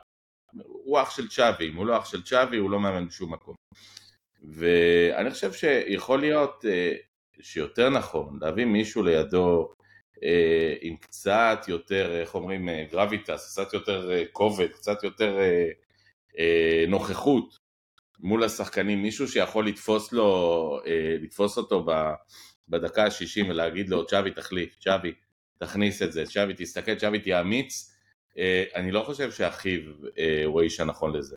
[0.63, 3.55] הוא אח של צ'אבי, אם הוא לא אח של צ'אבי הוא לא מאמן בשום מקום.
[4.43, 6.91] ואני חושב שיכול להיות אה,
[7.41, 9.73] שיותר נכון להביא מישהו לידו
[10.23, 15.37] אה, עם קצת יותר, איך אומרים, גרביטס, קצת יותר כובד, קצת יותר
[16.87, 17.57] נוכחות
[18.19, 20.79] מול השחקנים, מישהו שיכול לתפוס לו,
[21.21, 21.85] לתפוס אותו
[22.69, 25.13] בדקה ה-60 ולהגיד לו, צ'אבי תחליף, צ'אבי,
[25.65, 27.91] תכניס את זה, שווי תסתכל, שווי תהיה אמיץ,
[28.37, 29.81] אה, אני לא חושב שאחיו
[30.17, 31.35] אה, הוא האיש הנכון לזה.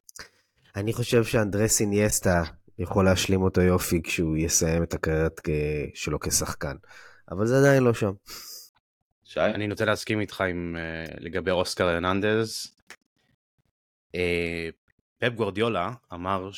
[0.76, 2.42] אני חושב שאנדרס אינייסטה
[2.78, 5.40] יכול להשלים אותו יופי כשהוא יסיים את הקריירת
[5.94, 6.76] שלו כשחקן,
[7.30, 8.12] אבל זה עדיין לא שם.
[9.24, 9.40] שי?
[9.40, 12.76] אני נוטה להסכים איתך עם, uh, לגבי אוסקר הרננדז.
[15.18, 16.50] פפ גורדיולה אמר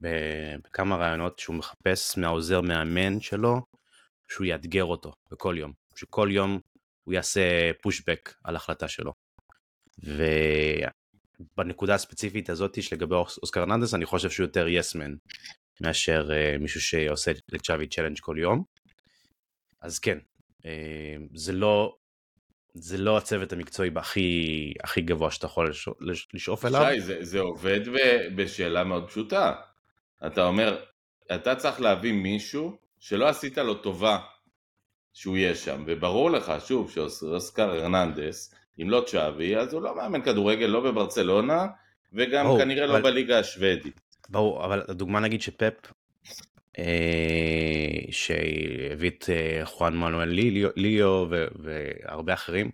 [0.00, 3.60] בכמה ראיונות שהוא מחפש מהעוזר מאמן שלו
[4.28, 5.72] שהוא יאתגר אותו בכל יום.
[5.98, 6.60] שכל יום
[7.08, 9.12] הוא יעשה פושבק על החלטה שלו.
[11.56, 15.14] ובנקודה הספציפית הזאת שלגבי אוסקר ננדס אני חושב שהוא יותר יסמן
[15.80, 18.64] מאשר uh, מישהו שעושה לצ'אבי צ'לנג' כל יום.
[19.80, 20.18] אז כן,
[20.58, 20.66] uh,
[21.34, 21.96] זה לא
[22.74, 25.72] זה לא הצוות המקצועי הכי, הכי גבוה שאתה יכול
[26.32, 26.86] לשאוף אליו.
[26.94, 27.80] שי, זה, זה עובד
[28.36, 29.54] בשאלה מאוד פשוטה.
[30.26, 30.84] אתה אומר,
[31.34, 34.18] אתה צריך להביא מישהו שלא עשית לו טובה
[35.18, 40.22] שהוא יהיה שם, וברור לך, שוב, שאוסקר הרננדס, אם לא צ'אבי, אז הוא לא מאמן
[40.22, 41.66] כדורגל לא בברצלונה,
[42.12, 43.00] וגם ברור, כנראה לא אבל...
[43.00, 44.00] לא בליגה השוודית.
[44.28, 45.92] ברור, אבל הדוגמה נגיד שפפ,
[46.78, 46.84] אה,
[48.10, 50.28] שהביא את אה, חואן מנואל
[50.76, 51.26] ליאו
[51.58, 52.70] והרבה אחרים,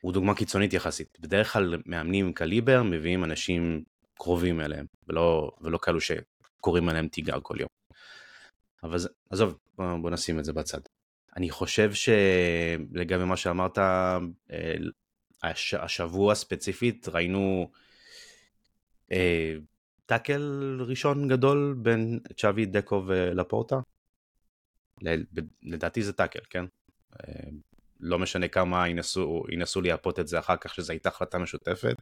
[0.00, 1.18] הוא דוגמה קיצונית יחסית.
[1.20, 3.82] בדרך כלל מאמנים קליבר מביאים אנשים
[4.14, 7.68] קרובים אליהם, ולא, ולא כאלו שקוראים עליהם תיגר כל יום.
[8.82, 8.98] אבל
[9.30, 10.80] עזוב, בוא, בוא נשים את זה בצד.
[11.36, 14.18] אני חושב שלגבי מה שאמרת, אה,
[15.42, 17.70] הש, השבוע ספציפית ראינו
[19.12, 19.54] אה,
[20.06, 23.76] טאקל ראשון גדול בין צ'אבי, דקו ולפורטה.
[25.62, 26.64] לדעתי זה טאקל, כן?
[27.20, 27.48] אה,
[28.00, 31.96] לא משנה כמה ינסו, ינסו לייפות את זה אחר כך, שזו הייתה החלטה משותפת.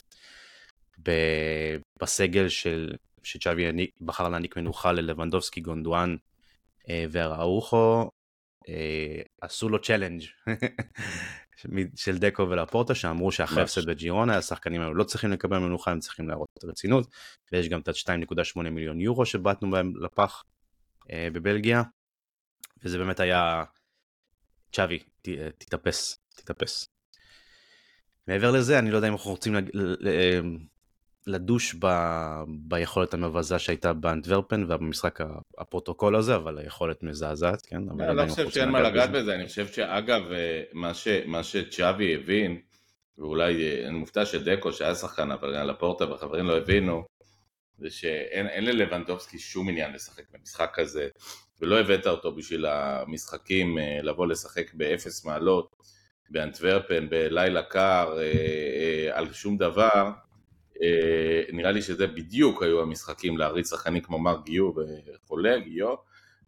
[2.02, 2.92] בסגל של,
[3.22, 6.16] שצ'אבי בחר להעניק מנוחה ללבנדובסקי, גונדואן
[6.88, 7.04] אה,
[9.40, 10.22] עשו לו צ'לנג'
[11.96, 16.28] של דקו ולפורטה שאמרו שאחרי הפסד בג'ירונה השחקנים האלו לא צריכים לקבל מנוחה הם צריכים
[16.28, 17.08] להראות את הרצינות
[17.52, 20.44] ויש גם את ה-2.8 מיליון יורו שבעטנו בהם לפח
[21.10, 21.82] אה, בבלגיה.
[22.84, 23.64] וזה באמת היה
[24.72, 24.98] צ'אבי
[25.58, 26.88] תתאפס תתאפס.
[28.28, 29.54] מעבר לזה אני לא יודע אם אנחנו רוצים
[31.26, 31.86] לדוש ב,
[32.48, 35.18] ביכולת המבזה שהייתה באנטוורפן ובמשחק
[35.58, 37.82] הפרוטוקול הזה, אבל היכולת מזעזעת, כן?
[37.82, 41.42] לא, אני לא חושב שאין מה לגעת בזה, אני חושב שאגב, אה, מה, ש, מה
[41.42, 42.60] שצ'אבי הבין,
[43.18, 47.04] ואולי אה, אני מופתע שדקו שהיה שחקן, אבל גם לפורטה והחברים לא הבינו,
[47.78, 51.08] זה שאין ללבנדובסקי שום עניין לשחק במשחק כזה,
[51.60, 55.76] ולא הבאת אותו בשביל המשחקים אה, לבוא לשחק באפס מעלות,
[56.30, 58.18] באנטוורפן, בלילה קר,
[59.12, 60.10] על שום דבר.
[60.82, 65.94] אה, נראה לי שזה בדיוק היו המשחקים להריץ שחקנים כמו מר גיו וחולה, גיו,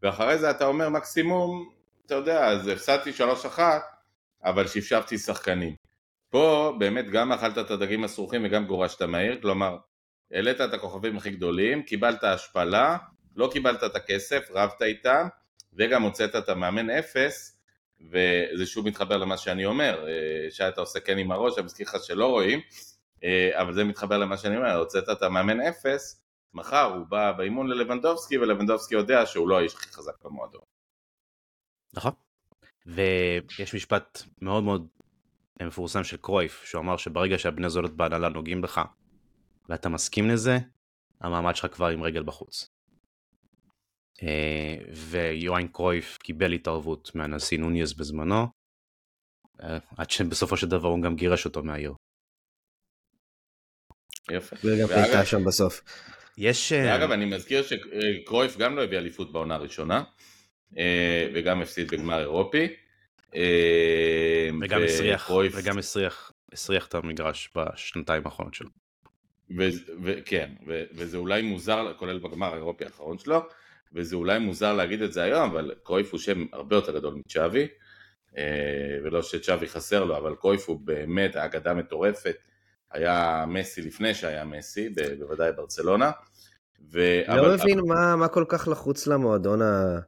[0.02, 1.70] ואחרי זה אתה אומר מקסימום,
[2.06, 3.10] אתה יודע, אז הפסדתי
[3.56, 3.60] 3-1,
[4.44, 5.74] אבל שפשפתי שחקנים.
[6.30, 9.76] פה באמת גם אכלת את הדגים הסרוחים וגם גורשת מהיר, כלומר,
[10.32, 12.96] העלית את הכוכבים הכי גדולים, קיבלת השפלה,
[13.36, 15.26] לא קיבלת את הכסף, רבת איתם,
[15.72, 17.58] וגם הוצאת את המאמן אפס,
[18.00, 21.96] וזה שוב מתחבר למה שאני אומר, אה, שאתה עושה כן עם הראש, אני מזכיר לך
[22.04, 22.60] שלא רואים,
[23.52, 26.22] אבל זה מתחבר למה שאני אומר, הוצאת את המאמן אפס,
[26.54, 30.62] מחר הוא בא באימון ללבנדובסקי ולבנדובסקי יודע שהוא לא האיש הכי חזק במועדון.
[31.94, 32.12] נכון.
[32.86, 34.86] ויש משפט מאוד מאוד
[35.62, 38.84] מפורסם של קרויף, שהוא אמר שברגע שהבני זולות בהנהלה נוגעים בך
[39.68, 40.58] ואתה מסכים לזה,
[41.20, 42.70] המעמד שלך כבר עם רגל בחוץ.
[44.22, 48.46] אה, ויואין קרויף קיבל התערבות מהנשיא נוניאז בזמנו,
[49.62, 51.94] אה, עד שבסופו של דבר הוא גם גירש אותו מהעיר.
[54.30, 54.56] יפה.
[54.64, 55.82] וגם הייתה שם בסוף.
[56.38, 56.72] יש...
[56.72, 60.02] אה, אגב, אני מזכיר שקרויף גם לא הביא אליפות בעונה הראשונה,
[60.78, 62.68] אה, וגם הפסיד בגמר אירופי.
[63.34, 68.68] אה, וגם הסריח, וגם הסריח, הסריח את המגרש בשנתיים האחרונות שלו.
[70.24, 70.50] כן,
[70.94, 73.42] וזה אולי מוזר, כולל בגמר האירופי האחרון שלו,
[73.92, 77.68] וזה אולי מוזר להגיד את זה היום, אבל קרויף הוא שם הרבה יותר גדול מצ'אבי,
[79.04, 82.36] ולא שצ'אבי חסר לו, אבל קרויף הוא באמת אגדה מטורפת.
[82.96, 86.10] היה מסי לפני שהיה מסי, בוודאי ברצלונה.
[86.92, 87.20] ו...
[87.28, 87.54] לא אבל...
[87.54, 89.98] מבין מה, מה כל כך לחוץ למועדון ה...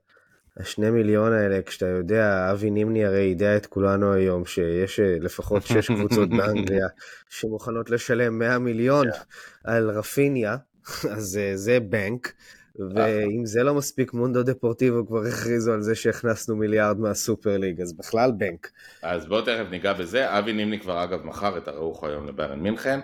[0.61, 5.63] השני מיליון האלה, כשאתה יודע, אבי נימני הרי יידע את כולנו היום שיש אה, לפחות
[5.63, 6.87] שש קבוצות באנגליה
[7.29, 9.17] שמוכנות לשלם 100 מיליון yeah.
[9.65, 10.57] על רפיניה,
[11.17, 12.33] אז אה, זה בנק.
[12.79, 17.93] ואם זה לא מספיק, מונדו דפורטיבו כבר הכריזו על זה שהכנסנו מיליארד מהסופר ליג, אז
[17.93, 18.71] בכלל בנק.
[19.03, 20.39] אז בואו תכף ניגע בזה.
[20.39, 23.01] אבי נימני כבר אגב מכר את הרוח היום לביירן מינכן.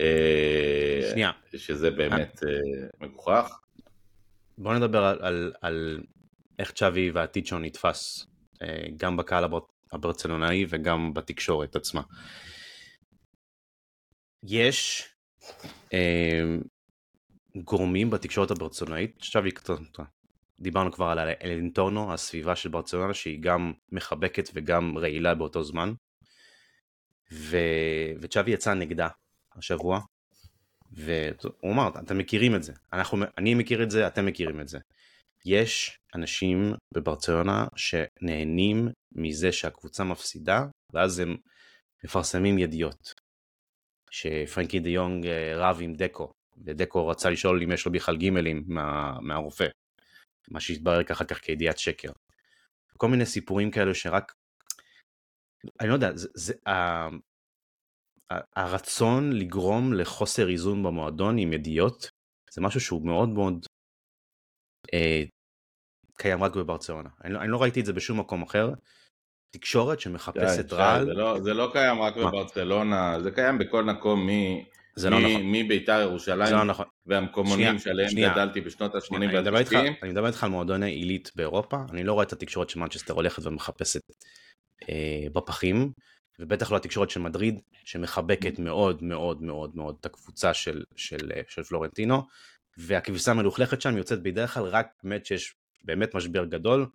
[0.00, 1.30] אה, שנייה.
[1.56, 3.58] שזה באמת אה, מגוחך.
[4.58, 6.00] בואו נדבר על, על, על
[6.58, 8.26] איך צ'אבי והעתיד שלו נתפס,
[8.62, 9.44] אה, גם בקהל
[9.92, 12.02] הברצלונאי וגם בתקשורת עצמה.
[14.42, 15.08] יש
[17.56, 19.42] גורמים בתקשורת הברצלונאית, עכשיו
[20.60, 25.92] דיברנו כבר על האלנטורנו, הסביבה של ברצלונה שהיא גם מחבקת וגם רעילה באותו זמן.
[27.32, 27.56] ו...
[28.20, 29.08] וצ'אבי יצא נגדה
[29.56, 30.00] השבוע,
[30.92, 34.78] והוא אמר, אתם מכירים את זה, אנחנו, אני מכיר את זה, אתם מכירים את זה.
[35.46, 41.36] יש אנשים בברצלונה שנהנים מזה שהקבוצה מפסידה, ואז הם
[42.04, 43.14] מפרסמים ידיעות.
[44.10, 46.32] שפרנקי דה יונג אה, רב עם דקו,
[46.64, 49.66] ודקו רצה לשאול אם יש לו בכלל גימלים מה, מהרופא,
[50.50, 52.08] מה שהתברר ככה כך כידיעת שקר.
[52.96, 54.32] כל מיני סיפורים כאלו שרק,
[55.80, 57.08] אני לא יודע, זה, זה, ה,
[58.56, 62.08] הרצון לגרום לחוסר איזון במועדון עם ידיעות,
[62.50, 63.66] זה משהו שהוא מאוד מאוד
[64.94, 65.22] אה,
[66.18, 67.08] קיים רק בברצלונה.
[67.24, 68.70] אני, לא, אני לא ראיתי את זה בשום מקום אחר.
[69.50, 71.04] תקשורת שמחפשת רעל.
[71.04, 72.30] זה, לא, זה לא קיים רק מה?
[72.30, 74.30] בברצלונה, זה קיים בכל מקום מ...
[74.96, 75.42] זה לא נכון.
[75.44, 76.86] מביתר ירושלים לא נכון.
[77.06, 79.76] והמקומונים שעליהם גדלתי בשנות ה-80 וה-90.
[80.02, 83.46] אני מדבר איתך על מועדוני עילית באירופה, אני לא רואה את התקשורת של מנצ'סטר הולכת
[83.46, 84.00] ומחפשת
[84.88, 85.92] אה, בפחים,
[86.38, 91.62] ובטח לא התקשורת של מדריד, שמחבקת מאוד מאוד מאוד מאוד את הקבוצה של, של, של
[91.62, 92.22] פלורנטינו,
[92.78, 95.54] והכביסה המלוכלכת שם יוצאת בדרך כלל רק באמת שיש
[95.84, 96.86] באמת משבר גדול,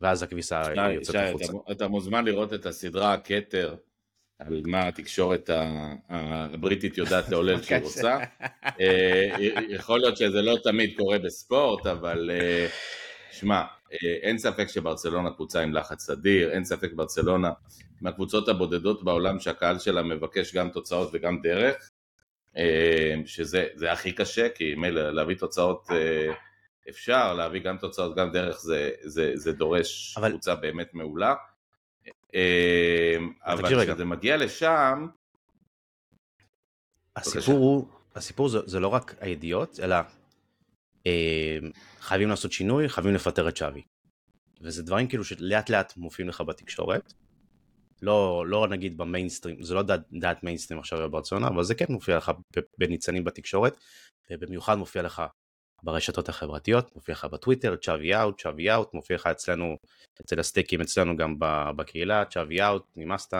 [0.00, 0.62] ואז הכביסה
[0.94, 1.44] יוצאת החוצה.
[1.44, 3.74] אתה, אתה מוזמן לראות את הסדרה הכתר,
[4.46, 5.50] על מה התקשורת
[6.08, 8.18] הבריטית יודעת לעולל שהיא רוצה.
[8.80, 9.36] אה,
[9.68, 12.66] יכול להיות שזה לא תמיד קורה בספורט, אבל אה,
[13.32, 17.50] שמע, אה, אין ספק שברצלונה קבוצה עם לחץ אדיר, אין ספק ברצלונה
[18.00, 21.90] מהקבוצות הבודדות בעולם שהקהל שלה מבקש גם תוצאות וגם דרך,
[23.26, 25.88] שזה הכי קשה, כי מילא להביא תוצאות
[26.88, 30.30] אפשר, להביא גם תוצאות גם דרך זה, זה, זה דורש אבל...
[30.30, 31.34] קבוצה באמת מעולה.
[33.44, 35.06] אבל כשזה מגיע לשם...
[37.16, 39.96] הסיפור הוא, הסיפור זה, זה לא רק הידיעות, אלא
[41.06, 41.58] אה,
[42.00, 43.82] חייבים לעשות שינוי, חייבים לפטר את שווי.
[44.60, 47.12] וזה דברים כאילו שלאט לאט מופיעים לך בתקשורת.
[48.02, 52.16] לא, לא נגיד במיינסטרים, זה לא דעת, דעת מיינסטרים עכשיו בברצלונה, אבל זה כן מופיע
[52.16, 52.32] לך
[52.78, 53.76] בניצנים בתקשורת,
[54.30, 55.22] ובמיוחד מופיע לך
[55.82, 59.76] ברשתות החברתיות, מופיע לך בטוויטר, צ'אבי אאוט, צ'אבי אאוט, מופיע לך אצלנו,
[60.20, 61.34] אצל הסטייקים אצלנו גם
[61.76, 63.34] בקהילה, צ'אבי out, נמאסת,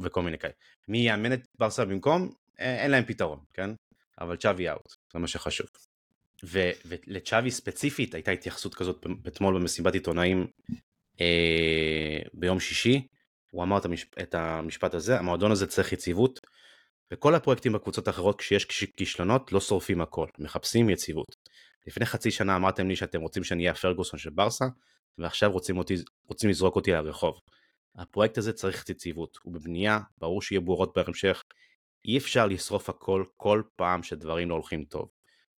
[0.00, 0.52] וכל, מיני כאלה.
[0.88, 2.32] מי יאמן את ברסה במקום?
[2.60, 3.70] אה, אין להם פתרון, כן?
[4.20, 5.66] אבל צ'אבי out, זה מה שחשוב.
[6.42, 10.46] ולצ'אבי ספציפית הייתה התייחסות כזאת אתמול במסיבת עיתונאים
[11.20, 13.06] אה, ביום שישי,
[13.50, 16.40] הוא אמר את, המשפ- את המשפט הזה, המועדון הזה צריך יציבות,
[17.12, 18.64] וכל הפרויקטים בקבוצות האחרות כשיש
[18.96, 21.36] כישלונות לא שורפים הכל, מחפשים יציבות.
[21.86, 24.64] לפני חצי שנה אמרתם לי שאתם רוצים שאני אהיה הפרגוסון של ברסה,
[25.18, 25.94] ועכשיו רוצים, אותי,
[26.28, 27.40] רוצים לזרוק אותי לרחוב.
[27.96, 31.42] הפרויקט הזה צריך יציבות, הוא בבנייה, ברור שיהיה בורות בהמשך,
[32.04, 35.08] אי אפשר לשרוף הכל כל פעם שדברים לא הולכים טוב.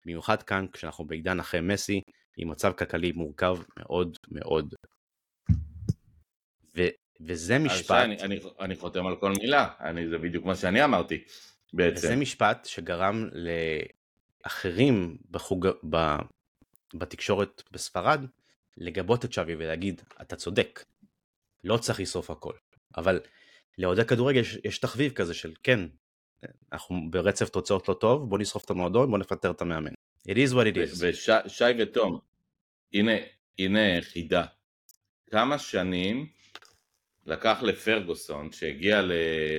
[0.05, 2.01] במיוחד כאן כשאנחנו בעידן אחרי מסי,
[2.37, 4.73] עם מצב כלכלי מורכב מאוד מאוד.
[7.25, 7.91] וזה משפט...
[7.91, 11.23] אני, אני, אני חותם על כל מילה, אני, זה בדיוק מה שאני אמרתי
[11.73, 12.07] בעצם.
[12.07, 13.29] וזה משפט שגרם
[14.45, 16.15] לאחרים בחוג, ב,
[16.93, 18.25] בתקשורת בספרד
[18.77, 20.85] לגבות את שווי ולהגיד, אתה צודק,
[21.63, 22.53] לא צריך לשרוף הכל.
[22.97, 23.19] אבל
[23.77, 25.79] לאוהדי כדורגל יש, יש תחביב כזה של כן,
[26.71, 29.91] אנחנו ברצף תוצאות לא טוב, בוא נשרוף את המועדון, בוא נפטר את המאמן.
[30.27, 30.97] It is what it is.
[30.99, 32.19] ושי ותום,
[32.93, 33.11] הנה,
[33.59, 34.45] הנה חידה.
[35.31, 36.27] כמה שנים
[37.25, 39.01] לקח לפרגוסון, שהגיע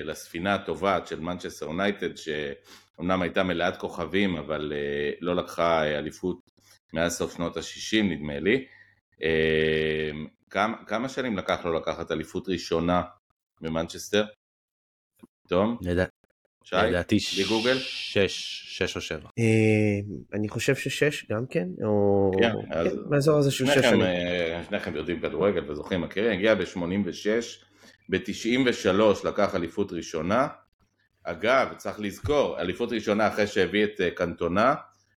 [0.05, 6.51] לספינה הטובעת של מנצ'סטר יונייטד, שאומנם הייתה מלאת כוכבים, אבל אה, לא לקחה אליפות
[6.93, 8.67] מאז סוף שנות ה-60 נדמה לי.
[9.23, 10.11] אה,
[10.51, 13.03] כמה, כמה שנים לקח לו לקחת אליפות ראשונה
[13.61, 14.25] ממנצ'סטר?
[15.49, 15.79] תום?
[16.65, 16.77] שי?
[16.77, 17.79] לדעתי בגוגל?
[17.79, 19.29] שש, שש או שבע.
[19.39, 19.45] אה,
[20.33, 24.03] אני חושב ששש גם כן, או כן, כן, באזור הזה של שש שנים.
[24.03, 27.65] אה, שניכם יודעים כדורגל וזוכרים מכירים, הגיע ב-86,
[28.09, 30.49] ב-93 לקח אליפות ראשונה.
[31.25, 34.75] אגב, צריך לזכור, אליפות ראשונה אחרי שהביא את אה, קנטונה,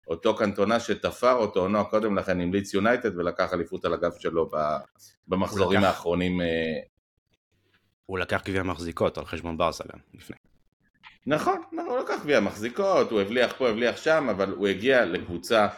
[0.09, 4.51] אותו קנטונה שתפר אותו עונה קודם לכן עם ליץ יונייטד ולקח אליפות על הגב שלו
[5.29, 6.41] במחזורים האחרונים.
[8.07, 10.37] הוא לקח גביע מחזיקות על חשבון ברסה גם לפני.
[11.27, 15.69] נכון, נכון, הוא לקח גביע מחזיקות, הוא הבליח פה, הבליח שם, אבל הוא הגיע לקבוצה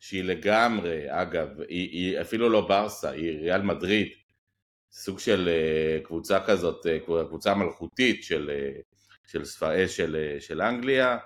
[0.00, 4.08] שהיא לגמרי, אגב, היא, היא אפילו לא ברסה, היא ריאל מדריד,
[4.92, 8.82] סוג של uh, קבוצה כזאת, uh, קבוצה מלכותית של, uh,
[9.26, 11.18] של, ספר, של, של אנגליה,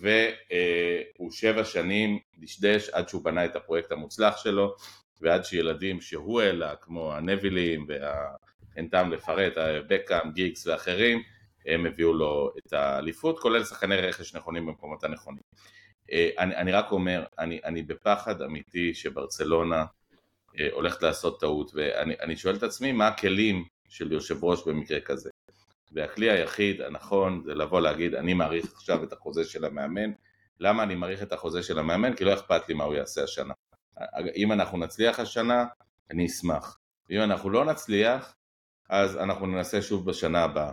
[0.00, 4.74] והוא שבע שנים דשדש עד שהוא בנה את הפרויקט המוצלח שלו,
[5.20, 9.52] ועד שילדים שהוא העלה, כמו הנבילים, ואין טעם לפרט,
[9.88, 11.22] בקאם, גיקס ואחרים,
[11.66, 15.42] הם הביאו לו את האליפות, כולל שחקני רכש נכונים במקומות הנכונים.
[16.12, 19.84] אה, אני, אני רק אומר, אני, אני בפחד אמיתי שברצלונה
[20.60, 25.30] אה, הולכת לעשות טעות, ואני שואל את עצמי מה הכלים של יושב ראש במקרה כזה.
[25.92, 30.10] והכלי היחיד הנכון זה לבוא להגיד אני מעריך עכשיו את החוזה של המאמן,
[30.60, 32.14] למה אני מעריך את החוזה של המאמן?
[32.14, 33.54] כי לא אכפת לי מה הוא יעשה השנה.
[34.36, 35.64] אם אנחנו נצליח השנה,
[36.10, 36.78] אני אשמח.
[37.10, 38.34] ואם אנחנו לא נצליח,
[38.88, 40.72] אז אנחנו ננסה שוב בשנה הבאה.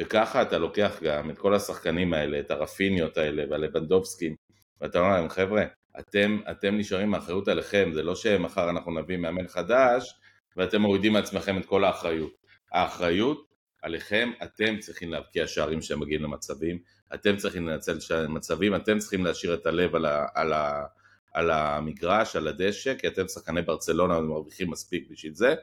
[0.00, 4.36] וככה אתה לוקח גם את כל השחקנים האלה, את הרפיניות האלה והלבנדובסקים,
[4.80, 5.64] ואתה אומר להם, חבר'ה,
[5.98, 10.14] אתם, אתם נשארים מהאחריות עליכם, זה לא שמחר אנחנו נביא מאמן חדש
[10.56, 12.32] ואתם מורידים מעצמכם את כל האחריות.
[12.72, 13.46] האחריות
[13.82, 16.78] עליכם, אתם צריכים להבקיע שערים שהם מגיעים למצבים,
[17.14, 20.84] אתם צריכים לנצל מצבים, אתם צריכים להשאיר את הלב על, ה, על, ה,
[21.32, 25.54] על המגרש, על הדשא, כי אתם שחקני ברצלונה ומרוויחים מספיק בשביל זה,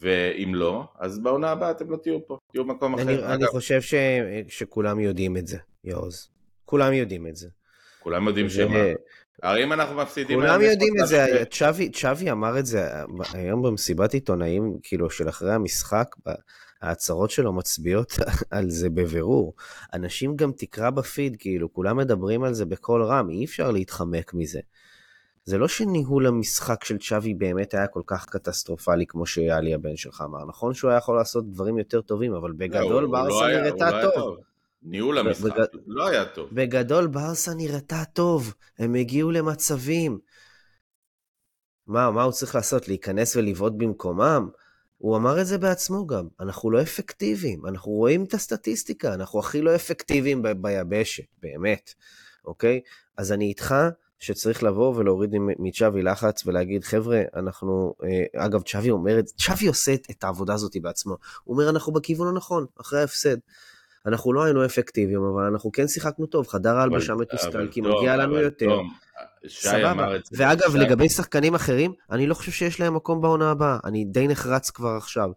[0.00, 3.34] ואם לא, אז בעונה הבאה אתם לא תהיו פה, תהיו במקום אני, אחר.
[3.34, 3.94] אני חושב ש,
[4.48, 6.30] שכולם יודעים את זה, יעוז.
[6.64, 7.48] כולם יודעים את זה.
[7.98, 8.78] כולם יודעים שמה.
[9.42, 10.40] הרי אם אנחנו מפסידים...
[10.40, 12.88] כולם יודעים את זה, צ'אבי, צ'אבי אמר את זה
[13.32, 16.16] היום במסיבת עיתונאים, כאילו, של אחרי המשחק,
[16.82, 18.12] ההצהרות שלו מצביעות
[18.50, 19.54] על זה בבירור.
[19.92, 24.60] אנשים גם תקרא בפיד, כאילו, כולם מדברים על זה בקול רם, אי אפשר להתחמק מזה.
[25.44, 30.22] זה לא שניהול המשחק של צ'אבי באמת היה כל כך קטסטרופלי כמו שאלי הבן שלך
[30.26, 30.44] אמר.
[30.44, 34.10] נכון שהוא היה יכול לעשות דברים יותר טובים, אבל בגדול לא, ברסה לא נראתה לא
[34.14, 34.36] טוב.
[34.82, 35.64] ניהול המשחק בג...
[35.86, 36.48] לא היה טוב.
[36.52, 40.18] בגדול ברסה נראתה טוב, הם הגיעו למצבים.
[41.86, 42.88] מה, מה הוא צריך לעשות?
[42.88, 44.48] להיכנס ולבעוט במקומם?
[44.98, 49.60] הוא אמר את זה בעצמו גם, אנחנו לא אפקטיביים, אנחנו רואים את הסטטיסטיקה, אנחנו הכי
[49.62, 51.94] לא אפקטיביים ב- ביבשת, באמת,
[52.44, 52.80] אוקיי?
[53.16, 53.74] אז אני איתך
[54.18, 59.66] שצריך לבוא ולהוריד מצ'אבי לחץ ולהגיד, חבר'ה, אנחנו, אה, אגב, צ'אבי אומר את זה, צ'אבי
[59.66, 63.36] עושה את העבודה הזאת בעצמו, הוא אומר, אנחנו בכיוון הנכון, אחרי ההפסד.
[64.06, 68.36] אנחנו לא היינו אפקטיביים, אבל אנחנו כן שיחקנו טוב, חדר ההלבשה מתוסכל, כי מגיע לנו
[68.36, 68.66] יותר.
[68.66, 68.86] טוב,
[69.48, 70.08] סבבה.
[70.32, 73.78] ואגב, לגבי שחקנים אחרים, אני לא חושב שיש להם מקום בעונה הבאה.
[73.84, 75.30] אני די נחרץ כבר עכשיו.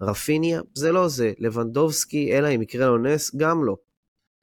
[0.00, 1.32] רפיניה, זה לא זה.
[1.38, 3.76] לבנדובסקי, אלא אם יקרה לו נס, גם לא.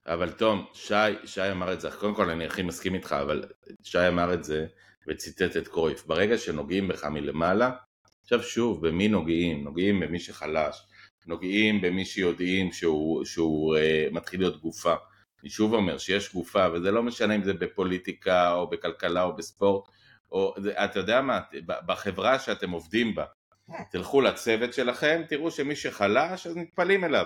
[0.08, 0.94] אבל תום, שי,
[1.26, 3.44] שי אמר את זה, קודם כל אני הכי מסכים איתך, אבל
[3.84, 4.66] שי אמר את זה
[5.08, 6.06] וציטט את קרויף.
[6.06, 7.72] ברגע שנוגעים בך מלמעלה,
[8.24, 9.64] עכשיו שוב, במי נוגעים?
[9.64, 10.78] נוגעים במי שחלש.
[11.28, 13.80] נוגעים במי שיודעים שהוא, שהוא uh,
[14.14, 14.96] מתחיל להיות גופה.
[15.42, 19.90] אני שוב אומר שיש גופה, וזה לא משנה אם זה בפוליטיקה או בכלכלה או בספורט,
[20.32, 23.26] או אתה יודע מה, בחברה שאתם עובדים בה,
[23.92, 27.26] תלכו לצוות שלכם, תראו שמי שחלש אז נטפלים אליו.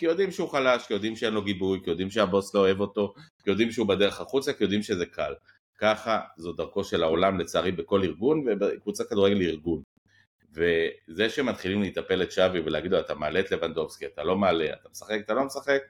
[0.00, 3.14] כי יודעים שהוא חלש, כי יודעים שאין לו גיבוי, כי יודעים שהבוס לא אוהב אותו,
[3.44, 5.34] כי יודעים שהוא בדרך החוצה, כי יודעים שזה קל.
[5.78, 9.82] ככה זו דרכו של העולם לצערי בכל ארגון, וקבוצה כדורגל היא ארגון.
[10.52, 15.18] וזה שמתחילים להיטפל שווי ולהגיד לו אתה מעלה את לבנדובסקי, אתה לא מעלה, אתה משחק,
[15.24, 15.82] אתה לא משחק,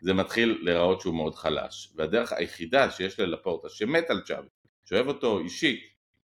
[0.00, 1.92] זה מתחיל להיראות שהוא מאוד חלש.
[1.96, 4.48] והדרך היחידה שיש ללפורטה שמת על שווי,
[4.84, 5.80] שאוהב אותו אישית,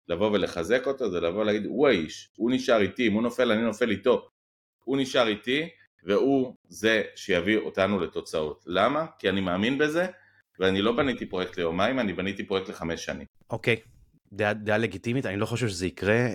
[0.07, 3.61] לבוא ולחזק אותו זה לבוא ולהגיד הוא האיש, הוא נשאר איתי, אם הוא נופל אני
[3.61, 4.29] נופל איתו,
[4.83, 5.69] הוא נשאר איתי
[6.03, 8.63] והוא זה שיביא אותנו לתוצאות.
[8.67, 9.05] למה?
[9.19, 10.05] כי אני מאמין בזה
[10.59, 13.25] ואני לא בניתי פרויקט ליומיים, אני בניתי פרויקט לחמש שנים.
[13.49, 13.89] אוקיי, okay.
[14.33, 16.27] דעה, דעה לגיטימית, אני לא חושב שזה יקרה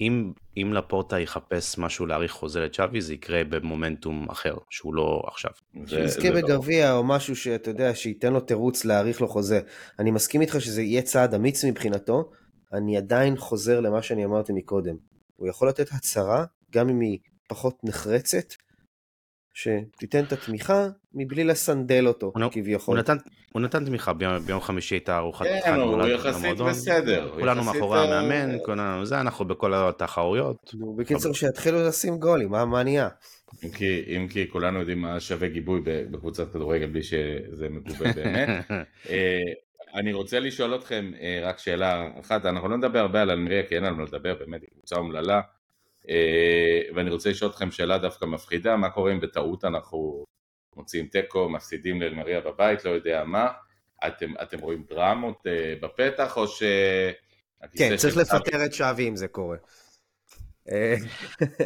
[0.00, 5.50] אם, אם לפורטה יחפש משהו להאריך חוזה לצ'אבי, זה יקרה במומנטום אחר, שהוא לא עכשיו.
[5.86, 9.60] שיזכה בגביע או משהו שאתה יודע, שייתן לו תירוץ להאריך לו חוזה.
[9.98, 12.30] אני מסכים איתך שזה יהיה צעד אמיץ מבחינתו,
[12.72, 14.96] אני עדיין חוזר למה שאני אמרתי מקודם.
[15.36, 18.54] הוא יכול לתת הצהרה, גם אם היא פחות נחרצת,
[19.58, 22.96] שתיתן את התמיכה מבלי לסנדל אותו הוא, כביכול.
[22.96, 23.16] הוא נתן,
[23.52, 27.30] הוא נתן תמיכה ביום, ביום חמישי את הארוחת כן, הוא יחסית בסדר.
[27.34, 30.74] כולנו מאחורי המאמן, כולנו זה, אנחנו בכל התחרויות.
[30.96, 33.08] בקיצור, שיתחילו לשים גולים, מה נהיה?
[33.64, 38.48] אם כי, אם כי כולנו יודעים מה שווה גיבוי בקבוצת כדורגל בלי שזה מגובה באמת.
[39.10, 39.38] אה,
[39.94, 43.76] אני רוצה לשאול אתכם אה, רק שאלה אחת, אנחנו לא נדבר הרבה על אלמריה כי
[43.76, 45.40] אין על מה לדבר, באמת היא קבוצה אומללה.
[46.08, 50.24] אה, ואני רוצה לשאול אתכם שאלה דווקא מפחידה, מה קורה אם בטעות אנחנו
[50.76, 53.48] מוציאים תיקו, מפסידים לאלמריה בבית, לא יודע מה,
[54.06, 56.62] אתם, אתם רואים דרמות אה, בפתח או ש...
[57.76, 59.56] כן, צריך לפטר את שווי אם זה קורה.
[60.70, 60.96] אה,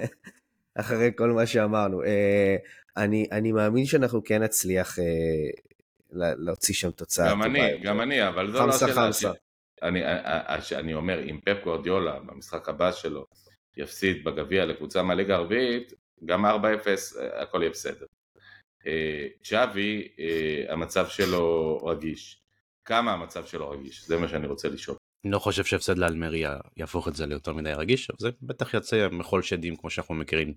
[0.80, 2.02] אחרי כל מה שאמרנו.
[2.96, 4.98] אני, אני מאמין שאנחנו כן נצליח
[6.12, 8.92] להוציא שם תוצאה גם אני, גם אני, אבל זו לא השאלה.
[8.92, 9.32] חמסה.
[9.82, 10.02] אני,
[10.78, 13.26] אני אומר, אם פפ גורדיולה במשחק הבא שלו
[13.76, 15.92] יפסיד בגביע לקבוצה מהליגה הרביעית,
[16.24, 16.48] גם 4-0
[17.34, 18.06] הכל יהיה בסדר.
[18.86, 22.42] אה, צ'אבי, אה, המצב שלו רגיש.
[22.84, 24.06] כמה המצב שלו רגיש?
[24.06, 24.96] זה מה שאני רוצה לשאול.
[25.24, 29.08] אני לא חושב שהפסד לאלמריה יהפוך את זה ליותר מדי רגיש, אבל זה בטח יוצא
[29.12, 30.54] מחול שדים כמו שאנחנו מכירים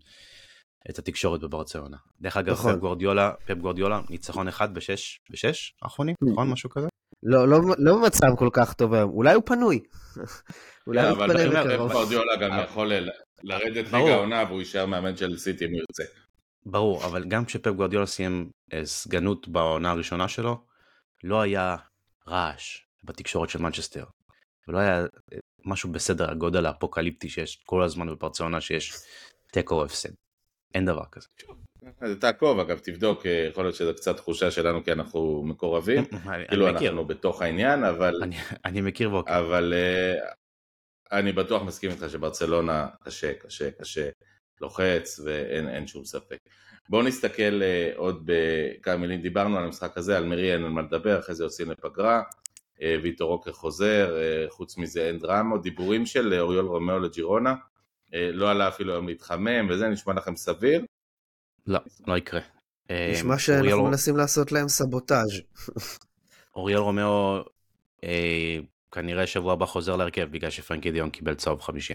[0.89, 1.97] את התקשורת בברצלונה.
[2.21, 2.73] דרך אגב, נכון.
[2.73, 6.49] פפ גורדיולה, פפ גורדיולה, ניצחון אחד בשש, בשש האחרונים, נכון?
[6.49, 6.87] משהו כזה?
[7.27, 9.79] לא, לא, לא במצב כל כך טוב היום, אולי הוא פנוי.
[10.87, 11.91] אולי הוא יתפנה בקרוב.
[11.91, 12.93] אבל גורדיולה גם יכול
[13.43, 16.03] לרדת ליגה העונה והוא יישאר מאמן של סיטי אם הוא ירצה.
[16.65, 20.65] ברור, אבל גם כשפפ גורדיולה סיים אה, סגנות בעונה הראשונה שלו,
[21.23, 21.75] לא היה
[22.27, 24.05] רעש בתקשורת של מנצ'סטר.
[24.67, 28.93] ולא היה אה, משהו בסדר הגודל האפוקליפטי שיש כל הזמן בברצלונה שיש
[29.51, 30.09] תיקו או הפסד.
[30.73, 31.27] אין דבר כזה.
[32.19, 36.03] תעקוב אגב תבדוק אה, יכול להיות שזו קצת תחושה שלנו כי אנחנו מקורבים.
[36.49, 38.21] כאילו אנחנו בתוך העניין אבל
[38.65, 39.73] אני מכיר ועוקב אבל
[41.11, 44.09] אני בטוח מסכים איתך שברצלונה קשה, קשה, קשה,
[44.61, 46.37] לוחץ ואין שום ספק.
[46.89, 50.81] בואו נסתכל uh, עוד בכמה מילים, דיברנו על המשחק הזה, על אלמריה אין על מה
[50.81, 52.21] לדבר, אחרי זה יוצאים לפגרה,
[53.03, 54.17] ויטור רוקי חוזר,
[54.49, 57.55] חוץ מזה אין דרמות, דיבורים של אוריול רומאו לג'ירונה,
[58.13, 60.85] לא עלה אפילו היום להתחמם וזה נשמע לכם סביר?
[61.67, 62.39] לא, לא יקרה.
[62.91, 65.41] נשמע שאנחנו מנסים לעשות להם סבוטאז'.
[66.55, 67.43] אוריול רומאו
[68.91, 71.93] כנראה שבוע הבא חוזר להרכב בגלל שפרנקי דה יונג קיבל צהוב חמישי.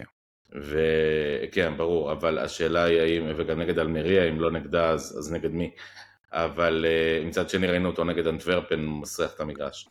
[0.51, 5.51] וכן, ברור, אבל השאלה היא האם, וגם נגד אלמריה, אם לא נגדה אז, אז נגד
[5.51, 5.71] מי.
[6.31, 9.89] אבל uh, מצד שני ראינו אותו נגד אנטוורפן מסריח את המגרש.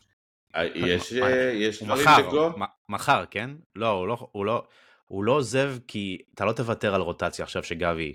[0.55, 1.11] אה, יש,
[1.53, 2.49] יש דברים לגו?
[2.89, 3.49] מחר, כן?
[3.75, 4.63] לא, הוא לא, הוא לא,
[5.05, 8.13] הוא לא עוזב כי אתה לא תוותר על רוטציה עכשיו שגבי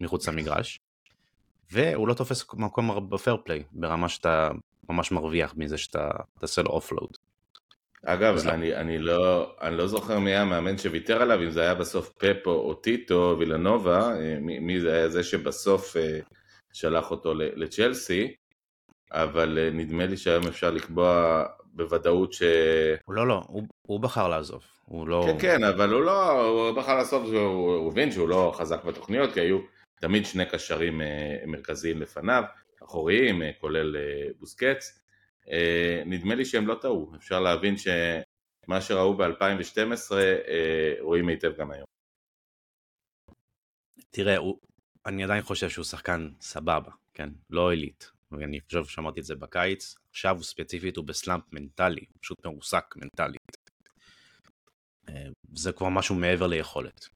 [0.00, 0.80] מחוץ למגרש,
[1.72, 4.50] והוא לא תופס מקום ב fair play, ברמה שאתה
[4.88, 7.16] ממש מרוויח מזה שאתה תעשה לו offload.
[8.04, 8.50] אגב, לא.
[8.50, 12.12] אני, אני, לא, אני לא זוכר מי היה המאמן שוויתר עליו, אם זה היה בסוף
[12.18, 16.18] פפו או טיטו וילנובה, אה, מי, מי זה היה זה שבסוף אה,
[16.72, 18.34] שלח אותו לצ'לסי,
[19.12, 22.42] אבל אה, נדמה לי שהיום אפשר לקבוע בוודאות ש...
[23.04, 24.62] הוא לא, לא, הוא, הוא בחר לעזוב.
[24.84, 25.24] הוא לא...
[25.26, 29.40] כן, כן, אבל הוא לא, הוא בחר לעזוב, הוא הבין שהוא לא חזק בתוכניות, כי
[29.40, 29.58] היו
[30.02, 31.00] תמיד שני קשרים
[31.46, 32.42] מרכזיים לפניו,
[32.84, 33.96] אחוריים, כולל
[34.38, 35.02] בוסקץ.
[35.50, 41.70] אה, נדמה לי שהם לא טעו, אפשר להבין שמה שראו ב-2012 אה, רואים היטב גם
[41.70, 41.86] היום.
[44.10, 44.58] תראה, הוא,
[45.06, 47.28] אני עדיין חושב שהוא שחקן סבבה, כן?
[47.50, 48.10] לא עילית.
[48.32, 53.56] אני חושב שאמרתי את זה בקיץ, עכשיו הוא ספציפית הוא בסלאמפ מנטלי, פשוט מרוסק מנטלית.
[55.08, 55.14] אה,
[55.54, 57.08] זה כבר משהו מעבר ליכולת.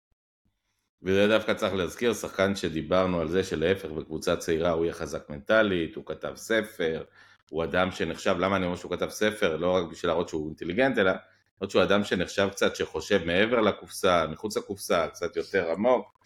[1.03, 5.97] וזה דווקא צריך להזכיר, שחקן שדיברנו על זה שלהפך בקבוצה צעירה הוא יהיה חזק מנטלית,
[5.97, 7.05] הוא כתב ספר,
[7.51, 10.99] הוא אדם שנחשב, למה אני אומר שהוא כתב ספר, לא רק בשביל להראות שהוא אינטליגנט,
[10.99, 11.13] אלא
[11.61, 16.21] להראות שהוא אדם שנחשב קצת, שחושב מעבר לקופסה, מחוץ לקופסה, קצת יותר עמוק,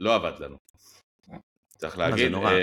[0.00, 0.56] לא עבד לנו.
[1.76, 2.62] צריך להגיד, אה,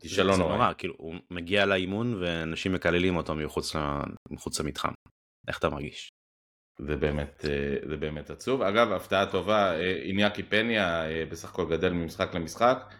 [0.00, 0.52] כישלון נורא.
[0.52, 3.76] זה נורא, כאילו, הוא מגיע לאימון ואנשים מקללים אותו מחוץ,
[4.30, 4.92] מחוץ למתחם.
[5.48, 6.08] איך אתה מרגיש?
[6.78, 8.62] זה באמת, אה, זה באמת עצוב.
[8.62, 12.94] אגב, הפתעה טובה, אה, איניאקי פניה בסך הכל גדל ממשחק למשחק,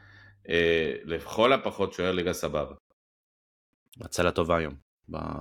[1.05, 2.74] לכל הפחות שוער ליגה סבבה.
[4.01, 4.74] הצלה טובה היום.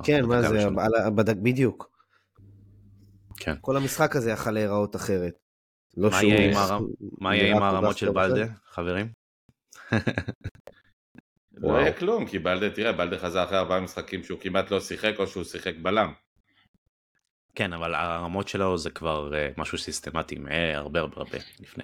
[0.03, 0.67] כן, מה זה,
[1.15, 1.95] בדק, בדיוק.
[3.37, 3.55] כן.
[3.61, 5.33] כל המשחק הזה יכל להיראות אחרת.
[5.97, 6.09] לא
[7.21, 9.07] מה יהיה עם הרמות של בלדה, חברים?
[11.53, 15.13] לא יהיה כלום, כי בלדה, תראה, בלדה חזר אחרי ארבעה משחקים שהוא כמעט לא שיחק
[15.19, 16.13] או שהוא שיחק בלם.
[17.55, 20.35] כן, אבל הרמות שלו זה כבר אה, משהו סיסטמטי
[20.73, 21.83] הרבה הרבה הרבה לפני.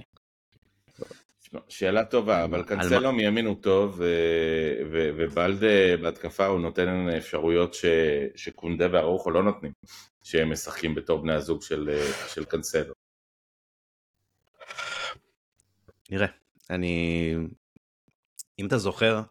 [1.68, 4.02] שאלה טובה, אבל קנסלו מימין הוא טוב,
[4.92, 7.76] ובלדה בהתקפה הוא נותן אפשרויות
[8.36, 9.72] שקונדה וארוחו לא נותנים,
[10.24, 12.94] שהם משחקים בתור בני הזוג של, של קנסלו.
[16.10, 16.28] נראה,
[16.70, 17.36] אני...
[18.60, 19.22] אם אתה זוכר,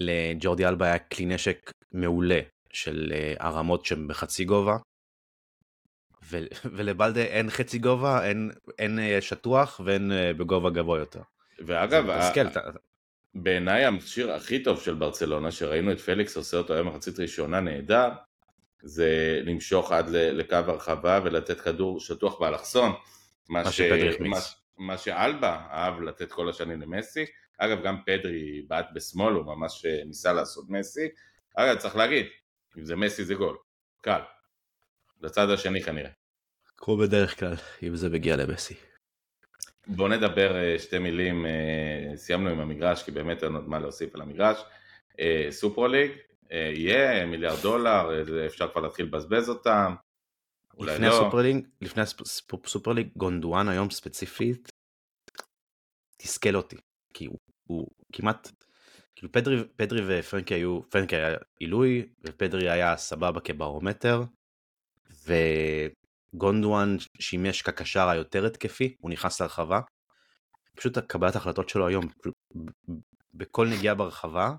[0.00, 2.40] לג'ורדי אלבה היה כלי נשק מעולה
[2.72, 4.76] של אה, הרמות שהן בחצי גובה,
[6.32, 11.20] ו- ולבלדה אין חצי גובה, אין, אין אה, שטוח ואין אה, בגובה גבוה יותר.
[11.58, 12.10] ואגב,
[13.34, 18.08] בעיניי המכשיר הכי טוב של ברצלונה, שראינו את פליקס עושה אותו היום מחצית ראשונה נהדר,
[18.82, 22.92] זה למשוך עד לקו הרחבה ולתת כדור שטוח באלכסון,
[23.48, 23.80] מה, ש...
[24.20, 24.38] מה,
[24.78, 27.24] מה שאלבה אהב לתת כל השנים למסי,
[27.58, 31.08] אגב גם פדרי בעט בשמאל, הוא ממש אה, ניסה לעשות מסי,
[31.54, 32.26] אגב צריך להגיד,
[32.78, 33.56] אם זה מסי זה גול,
[34.00, 34.20] קל,
[35.20, 36.10] לצד השני כנראה.
[36.84, 38.74] כמו בדרך כלל, אם זה מגיע למסי.
[39.86, 44.14] בואו נדבר אה, שתי מילים, אה, סיימנו עם המגרש כי באמת אין עוד מה להוסיף
[44.14, 44.58] על המגרש.
[45.20, 46.10] אה, סופרו ליג,
[46.50, 49.94] יהיה מיליארד דולר, אפשר כבר להתחיל לבזבז אותם.
[50.80, 51.20] לפני לא.
[51.20, 54.68] הסופרליג, לפני הסופרליג, גונדואן היום ספציפית,
[56.16, 56.76] תסכל אותי,
[57.14, 58.50] כי הוא, הוא כמעט,
[59.16, 64.22] כאילו פדרי, פדרי ופרנקי היו, פרנקי היה עילוי, ופדרי היה סבבה כברומטר,
[66.34, 69.80] גונדואן שימש כקשר היותר התקפי, הוא נכנס לרחבה.
[70.76, 72.04] פשוט הקבלת ההחלטות שלו היום,
[73.34, 74.54] בכל נגיעה ברחבה,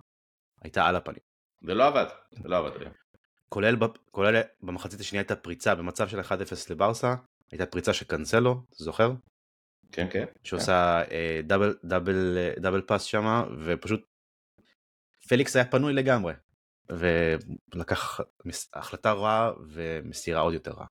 [0.61, 1.19] הייתה על הפנים.
[1.61, 2.93] זה לא עבד, זה לא עבד היום.
[3.49, 3.75] כולל,
[4.11, 6.23] כולל במחצית השנייה הייתה פריצה במצב של 1-0
[6.69, 7.15] לברסה,
[7.51, 9.11] הייתה פריצה של קאנסלו, אתה זוכר?
[9.91, 10.25] כן, כן.
[10.43, 11.15] שעושה כן.
[11.15, 14.01] אה, double, double, double pass שם, ופשוט
[15.29, 16.33] פליקס היה פנוי לגמרי,
[16.89, 18.19] ולקח
[18.73, 20.87] החלטה רעה ומסירה עוד יותר רעה.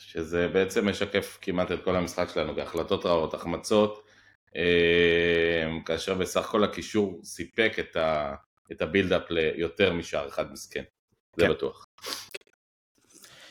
[0.00, 4.06] שזה בעצם משקף כמעט את כל המשחק שלנו, בהחלטות רעות, החמצות,
[4.56, 8.34] אה, כאשר בסך הכל הקישור סיפק את, ה,
[8.72, 10.84] את ה buildup ליותר משער אחד מסכן,
[11.36, 11.50] זה כן.
[11.50, 11.84] בטוח.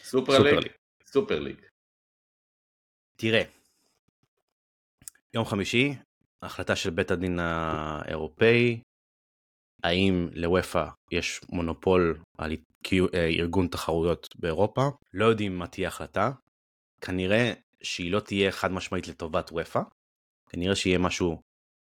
[0.03, 0.71] סופר, סופר ליג,
[1.05, 1.61] סופר ליג.
[3.15, 3.43] תראה,
[5.33, 5.95] יום חמישי,
[6.41, 8.81] החלטה של בית הדין האירופאי,
[9.83, 12.51] האם לוופא יש מונופול על
[13.13, 16.31] ארגון תחרויות באירופה, לא יודעים מה תהיה החלטה,
[17.01, 19.81] כנראה שהיא לא תהיה חד משמעית לטובת וופא,
[20.49, 21.41] כנראה שיהיה משהו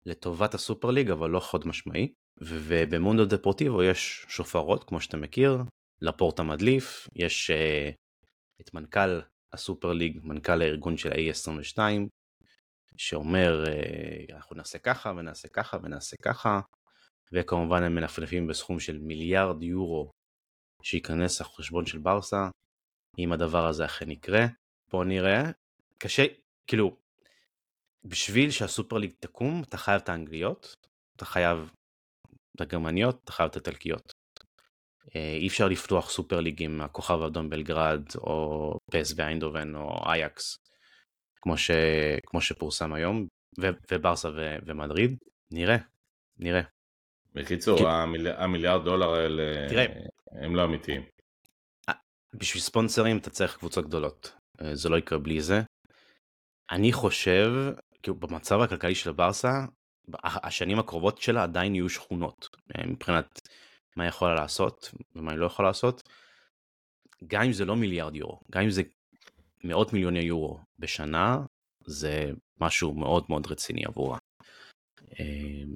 [0.05, 5.57] לטובת הסופר ליג אבל לא חוד משמעי, ובמונדו דפורטיבו יש שופרות כמו שאתה מכיר,
[6.01, 7.93] לפורט המדליף, יש uh,
[8.61, 9.21] את מנכ"ל
[9.53, 11.79] הסופר ליג, מנכ"ל הארגון של ה-A22,
[12.97, 16.59] שאומר uh, אנחנו נעשה ככה ונעשה ככה ונעשה ככה,
[17.33, 20.11] וכמובן הם מנפנפים בסכום של מיליארד יורו
[20.83, 22.47] שייכנס לחשבון של ברסה,
[23.19, 24.45] אם הדבר הזה אכן יקרה.
[24.91, 25.43] בואו נראה.
[25.97, 26.25] קשה,
[26.67, 26.97] כאילו,
[28.05, 30.75] בשביל שהסופר ליג תקום, אתה חייב את האנגליות,
[31.15, 31.71] אתה חייב
[32.55, 34.11] את הגרמניות, אתה חייב את הטלקיות.
[35.15, 40.57] אה, אי אפשר לפתוח סופר ליג עם הכוכב האדום בלגרד, או פס ואיינדובן, או אייקס,
[41.41, 41.71] כמו, ש...
[42.25, 43.27] כמו שפורסם היום,
[43.59, 43.67] ו...
[43.91, 44.55] וברסה ו...
[44.65, 45.17] ומדריד.
[45.51, 45.77] נראה,
[46.37, 46.61] נראה.
[47.33, 47.83] בקיצור, כי...
[47.87, 48.27] המיל...
[48.27, 49.85] המיליארד דולר האלה תראה,
[50.31, 51.01] הם לא אמיתיים.
[52.33, 55.61] בשביל ספונסרים אתה צריך קבוצות גדולות, אה, זה לא יקרה בלי זה.
[56.71, 57.51] אני חושב,
[58.03, 59.65] כאילו במצב הכלכלי של ברסה,
[60.23, 63.39] השנים הקרובות שלה עדיין יהיו שכונות, אה, מבחינת
[63.95, 66.03] מה יכולה לעשות ומה היא לא יכולה לעשות.
[67.27, 68.81] גם אם זה לא מיליארד יורו, גם אם זה
[69.63, 71.39] מאות מיליוני יורו בשנה,
[71.85, 72.31] זה
[72.61, 74.17] משהו מאוד מאוד רציני עבורה.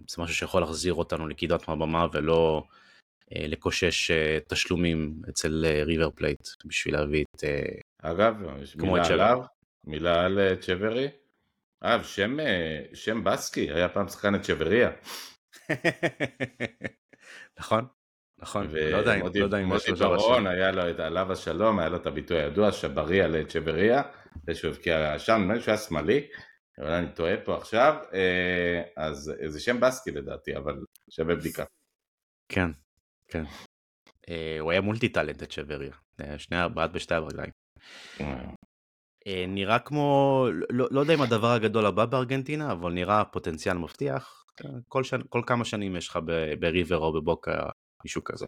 [0.07, 2.63] זה משהו שיכול להחזיר אותנו לקדמת הבמה ולא
[3.35, 7.43] אה, לקושש אה, תשלומים אצל ריבר אה, פלייט בשביל להביא את...
[8.01, 8.35] אגב,
[8.75, 9.43] מילה עליו,
[9.83, 11.07] מילה על צ'ברי.
[11.79, 12.37] אגב, שם,
[12.93, 14.91] שם בסקי, היה פעם שחקן את צ'בריה.
[17.59, 17.85] נכון,
[18.39, 19.15] נכון, לא יודע
[19.61, 22.71] אם לא יש לו ברון, היה לו את עליו השלום, היה לו את הביטוי הידוע,
[22.71, 24.01] שבריה לצ'בריה,
[24.47, 26.27] זה שהוא הבקיע שם, נדמה לי שהוא היה שמאלי,
[26.79, 27.95] אבל אני טועה פה עכשיו,
[28.97, 31.63] אז זה שם בסקי לדעתי, אבל שווה בדיקה.
[32.49, 32.69] כן,
[33.27, 33.43] כן.
[34.29, 35.93] אה, הוא היה מולטי טאלנט את שווריה,
[36.37, 37.51] שני בעט בשתי הרגליים.
[39.27, 44.43] אה, נראה כמו, לא, לא יודע אם הדבר הגדול הבא בארגנטינה, אבל נראה פוטנציאל מבטיח.
[44.87, 46.19] כל, שנ, כל כמה שנים יש לך
[46.59, 47.69] בריבר או בבוקה
[48.03, 48.45] מישהו כזה.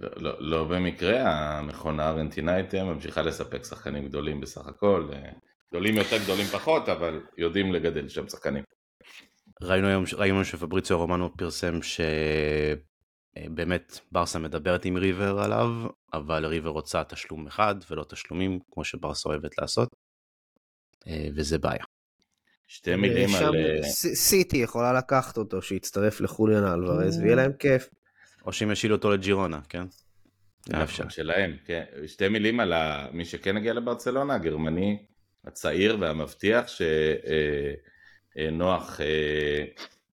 [0.00, 5.32] לא, לא, לא במקרה המכונה הארגנטינאית ממשיכה לספק שחקנים גדולים בסך הכל, אה,
[5.72, 8.64] גדולים יותר גדולים פחות, אבל יודעים לגדל שם שחקנים.
[9.62, 12.00] ראינו היום, ראינו שפבריציו רומנו פרסם ש...
[13.36, 15.68] אה, באמת ברסה מדברת עם ריבר עליו,
[16.12, 19.88] אבל ריבר רוצה תשלום אחד ולא תשלומים כמו שברסה אוהבת לעשות,
[21.06, 21.84] אה, וזה בעיה.
[22.66, 23.56] שתי מילים על...
[23.56, 23.82] אה,
[24.14, 27.88] סיטי יכולה לקחת אותו, שיצטרף לחוליאן אלוורז ויהיה להם כיף.
[28.46, 29.84] או שהם ישאילו אותו לג'ירונה, כן?
[30.82, 31.08] אפשר.
[31.08, 31.84] שלהם, כן.
[32.06, 32.72] שתי מילים על
[33.12, 34.98] מי שכן הגיע לברצלונה, הגרמני
[35.44, 36.66] הצעיר והמבטיח,
[38.36, 39.00] שנוח...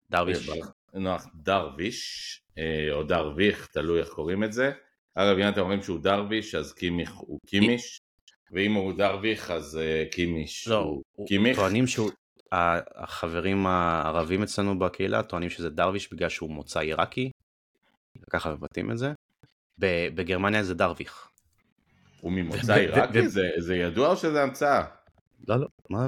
[0.09, 0.49] דרוויש.
[0.93, 4.71] נוח דרוויש, אה, או דרוויך, תלוי איך קוראים את זה.
[5.15, 8.01] אגב, אם אתם אומרים שהוא דרוויש, אז קימיך הוא קימיש,
[8.51, 11.57] ואם הוא דרוויך, אז אה, קימיש לא, הוא קימיך.
[11.57, 12.11] טוענים שהוא,
[12.51, 17.31] החברים הערבים אצלנו בקהילה טוענים שזה דרוויש בגלל שהוא מוצא עיראקי,
[18.29, 19.13] ככה מבטאים את זה.
[20.15, 21.27] בגרמניה זה דרוויך.
[22.21, 23.29] הוא ממוצא עיראקי?
[23.57, 24.83] זה ידוע או שזה המצאה?
[25.49, 26.07] לא, לא, מה?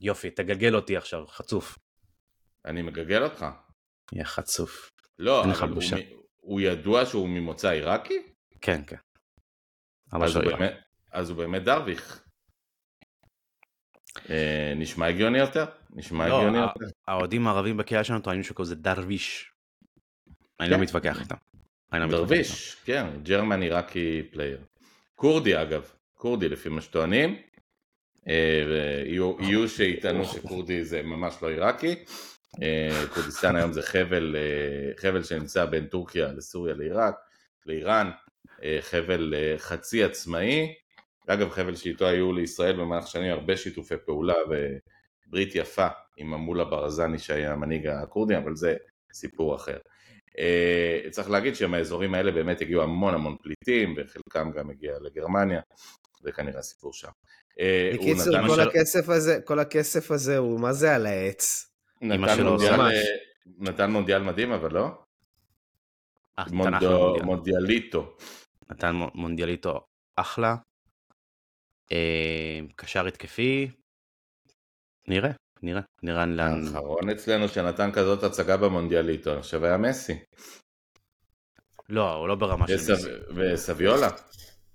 [0.00, 1.78] יופי, תגלגל אותי עכשיו, חצוף.
[2.64, 3.46] אני מגלגל אותך.
[4.12, 4.90] יא חצוף.
[5.18, 5.82] לא, אבל הוא,
[6.40, 8.22] הוא ידוע שהוא ממוצא עיראקי?
[8.60, 8.96] כן, כן.
[10.12, 10.72] אז, הוא באמת,
[11.12, 12.24] אז הוא באמת דרוויך.
[14.30, 15.64] אה, נשמע הגיוני יותר?
[15.90, 16.84] נשמע לא, הגיוני יותר?
[17.08, 19.52] האוהדים הערבים בקריאה שלנו טוענים שקוראים לזה דרוויש.
[20.60, 20.82] אני לא כן.
[20.82, 21.36] מתווכח איתם.
[21.92, 24.64] לא דרוויש, כן, German Iraqi player.
[25.14, 27.51] כורדי אגב, כורדי לפי מה שטוענים.
[28.28, 29.02] אה,
[29.40, 32.04] יהיו שיטענו שכורדי זה ממש לא עיראקי.
[32.62, 37.14] אה, כורדיסטן היום זה חבל, אה, חבל שנמצא בין טורקיה לסוריה לעיראק,
[37.66, 38.10] לאיראן,
[38.80, 40.74] חבל חצי עצמאי,
[41.26, 47.18] אגב חבל שאיתו היו לישראל במהלך שנים הרבה שיתופי פעולה וברית יפה עם המולה ברזני
[47.18, 48.76] שהיה המנהיג הכורדי, אבל זה
[49.12, 49.78] סיפור אחר.
[51.10, 55.60] צריך להגיד שמהאזורים האלה באמת הגיעו המון המון פליטים וחלקם גם הגיע לגרמניה,
[56.22, 57.08] זה כנראה הסיפור שם.
[57.94, 58.60] בקיצור, כל, של...
[58.60, 61.72] הכסף הזה, כל הכסף הזה הוא מה זה על העץ?
[62.00, 62.80] נתן מונדיאל,
[63.58, 64.88] נתן מונדיאל מדהים אבל לא?
[66.38, 66.44] אה,
[67.24, 68.16] מונדיאליטו.
[68.70, 69.80] נתן מונדיאליטו
[70.16, 70.56] אחלה.
[71.92, 73.70] אה, קשר התקפי.
[75.08, 75.30] נראה,
[75.62, 76.66] נראה, נראה לאן...
[76.66, 80.18] האחרון אצלנו שנתן כזאת הצגה במונדיאליטו, חושב היה מסי.
[81.88, 82.92] לא, הוא לא ברמה של מסי.
[83.36, 84.08] וסביולה.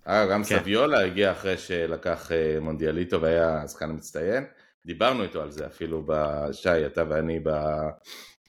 [0.08, 0.60] אה, גם כן.
[0.60, 4.46] סביולה הגיע אחרי שלקח אה, מונדיאליטו והיה שחקן מצטיין.
[4.86, 7.40] דיברנו איתו על זה אפילו בשי, אתה ואני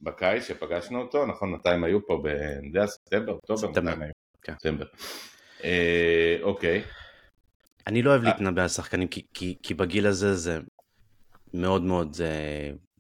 [0.03, 1.53] בקיץ שפגשנו אותו, נכון?
[1.53, 2.23] מתי הם היו פה?
[2.59, 3.69] אני יודע, ספטמבר, אוקטובר?
[3.69, 4.07] ספטמבר.
[4.43, 4.53] כן.
[4.53, 4.85] ספטמבר.
[5.65, 6.83] אה, אוקיי.
[7.87, 8.29] אני לא אוהב אה.
[8.31, 10.59] להתנבא על שחקנים כי, כי, כי בגיל הזה זה
[11.55, 12.31] מאוד מאוד זה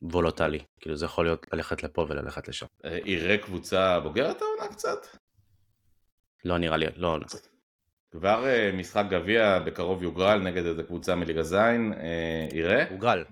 [0.02, 2.66] וולוטלי, כאילו זה יכול להיות ללכת לפה וללכת לשם.
[2.84, 5.06] אה, יראה קבוצה בוגרת העונה קצת?
[6.44, 7.18] לא נראה לי, לא.
[8.10, 12.88] כבר uh, משחק גביע בקרוב יוגרל נגד איזה קבוצה מליגה זין, uh, יראה?
[12.90, 13.24] הוגרל,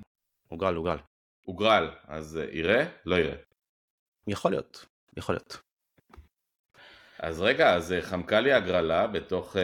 [0.48, 0.98] הוגרל, הוגרל.
[1.42, 2.84] הוגרל, אז uh, יראה?
[3.06, 3.36] לא יראה.
[4.26, 5.58] יכול להיות, יכול להיות.
[7.18, 9.56] אז רגע, אז חמקה לי הגרלה בתוך,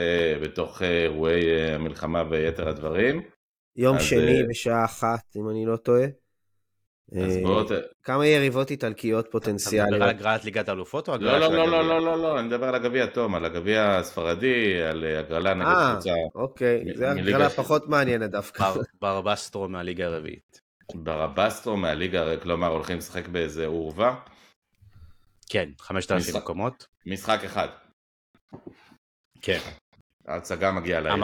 [0.43, 3.23] בתוך אירועי המלחמה ויתר הדברים.
[3.77, 4.03] יום אז...
[4.03, 6.05] שני בשעה אחת, אם אני לא טועה.
[7.17, 7.65] אז אה, בוא...
[8.03, 9.89] כמה יריבות איטלקיות פוטנציאליות?
[9.89, 11.79] אתה מדבר על הגרלת ליגת האלופות או הגרלה לא, של לא, הגביע?
[11.79, 15.67] לא, לא, לא, לא, אני מדבר על הגביע תום, על הגביע הספרדי, על הגרלה נגד
[15.67, 16.11] אה, קבוצה.
[16.11, 18.73] אה, אוקיי, זו הגרלה פחות מעניינת דווקא.
[19.01, 20.61] ברבסטרו מהליגה הרביעית.
[20.95, 24.15] ברבסטרו מהליגה, כלומר הולכים לשחק באיזה עורבה?
[25.49, 26.87] כן, 5,000 מקומות.
[27.07, 27.69] משחק אחד.
[29.43, 29.59] כן.
[30.27, 31.21] ההצגה מגיעה להם.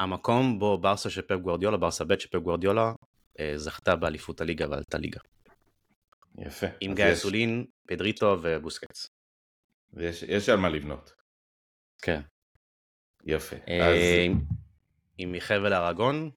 [0.00, 2.92] המקום בו ברסה של פפ גוורדיולה, ברסה ב' של פפ גוורדיולה, אה,
[3.56, 5.20] זכתה באליפות הליגה ועלתה ליגה.
[6.38, 6.66] יפה.
[6.80, 7.66] עם גיא אסולין, יש...
[7.88, 9.06] פדריטו ובוסקץ.
[9.92, 11.12] ויש יש על מה לבנות.
[12.02, 12.20] כן.
[13.24, 13.56] יפה.
[13.68, 13.96] אה, אז...
[15.18, 16.30] עם מחבל ארגון.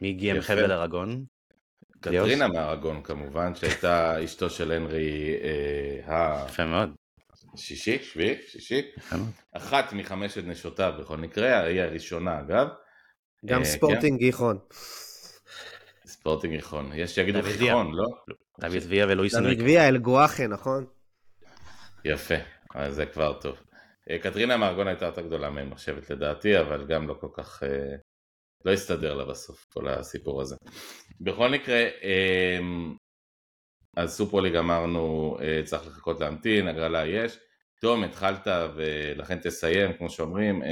[0.00, 1.24] מי הגיע מחבל ארגון?
[2.00, 6.46] קטרינה מארגון כמובן, שהייתה אשתו של הנרי אה, ה...
[6.48, 6.94] יפה מאוד.
[7.56, 8.82] שישי, שביעי, שישי.
[9.52, 12.68] אחת מחמשת נשותיו בכל מקרה, היא הראשונה אגב.
[13.46, 14.24] גם אה, ספורטינג כן?
[14.24, 14.58] גיחון.
[16.06, 16.90] ספורטינג גיחון.
[16.94, 18.04] יש שיגידו גיחון, לא?
[18.60, 19.60] דוד ויה ולואיס אנריקה.
[19.60, 20.86] דוד ויה, אלגואחה, נכון?
[22.04, 22.34] יפה,
[22.74, 23.56] אז זה כבר טוב.
[24.10, 27.62] אה, קטרינה מארגון הייתה יותר גדולה מהם נחשבת לדעתי, אבל גם לא כל כך...
[27.62, 27.96] אה,
[28.64, 30.56] לא הסתדר לה בסוף כל הסיפור הזה.
[31.20, 31.84] בכל מקרה,
[33.96, 37.38] אז סופרוליג אמרנו, צריך לחכות להמתין, הגרלה יש.
[37.80, 40.62] תום, התחלת ולכן תסיים, כמו שאומרים.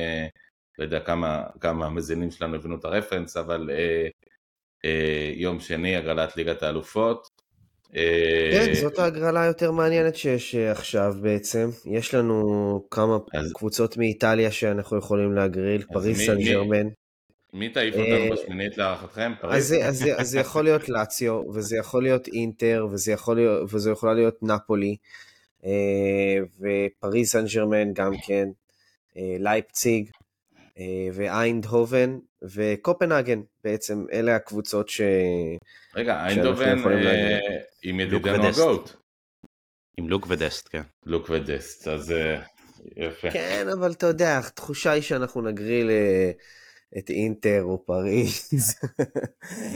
[0.78, 4.08] לא יודע כמה, כמה המזינים שלנו הבינו את הרפרנס, אבל אה,
[4.84, 7.28] אה, יום שני הגרלת ליגת האלופות.
[7.96, 11.68] אה, כן, זאת ההגרלה היותר מעניינת שיש אה, עכשיו בעצם.
[11.84, 12.42] יש לנו
[12.90, 16.88] כמה אז, קבוצות מאיטליה שאנחנו יכולים להגריל, פריס סן ג'רמן.
[17.52, 19.32] מי תעיף אותנו אה, בשמינית להערכתכם?
[19.42, 23.90] אז, אז, אז זה יכול להיות לאציו, וזה יכול להיות אינטר, וזה יכול להיות, וזה
[23.90, 24.96] יכולה להיות נפולי,
[26.60, 28.48] ופריס סן ג'רמן גם כן,
[29.16, 30.10] לייפציג.
[30.78, 35.00] אה, ואיינדהובן וקופנהגן בעצם, אלה הקבוצות ש...
[35.94, 37.38] רגע, איינדהובן אה,
[37.82, 38.90] עם ידידנו הגוט.
[39.96, 40.82] עם לוק ודסט, כן.
[41.06, 42.42] לוק ודסט, אז אה,
[42.96, 43.30] יפה.
[43.30, 45.90] כן, אבל אתה יודע, התחושה היא שאנחנו נגריל
[46.98, 48.50] את אינטר או פריז.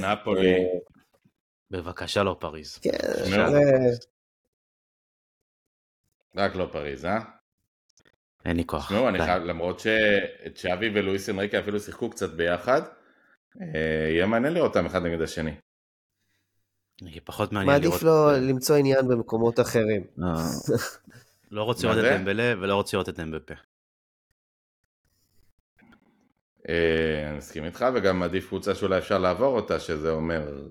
[0.00, 0.54] נפולי.
[1.70, 2.78] בבקשה לא פריז.
[2.78, 2.90] כן,
[6.36, 7.39] רק לא פריז, אה?
[8.44, 8.86] אין לי כוח.
[8.86, 12.82] תשמעו, אני חייב, למרות שצ'אבי ולואיס אנריקה אפילו שיחקו קצת ביחד,
[13.60, 15.54] אה, יהיה מעניין לראות אותם אחד נגד השני.
[17.24, 17.92] פחות מעניין לראות...
[17.92, 20.04] מעדיף לו למצוא עניין במקומות אחרים.
[20.22, 20.34] אה.
[21.50, 23.54] לא רוצה לראות את דמבלה ולא רוצה לראות את דמבפה.
[26.68, 30.68] אה, אני מסכים איתך וגם עדיף קבוצה שאולי אפשר לעבור אותה שזה אומר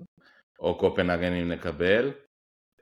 [0.60, 2.10] או קופנהגן אם נקבל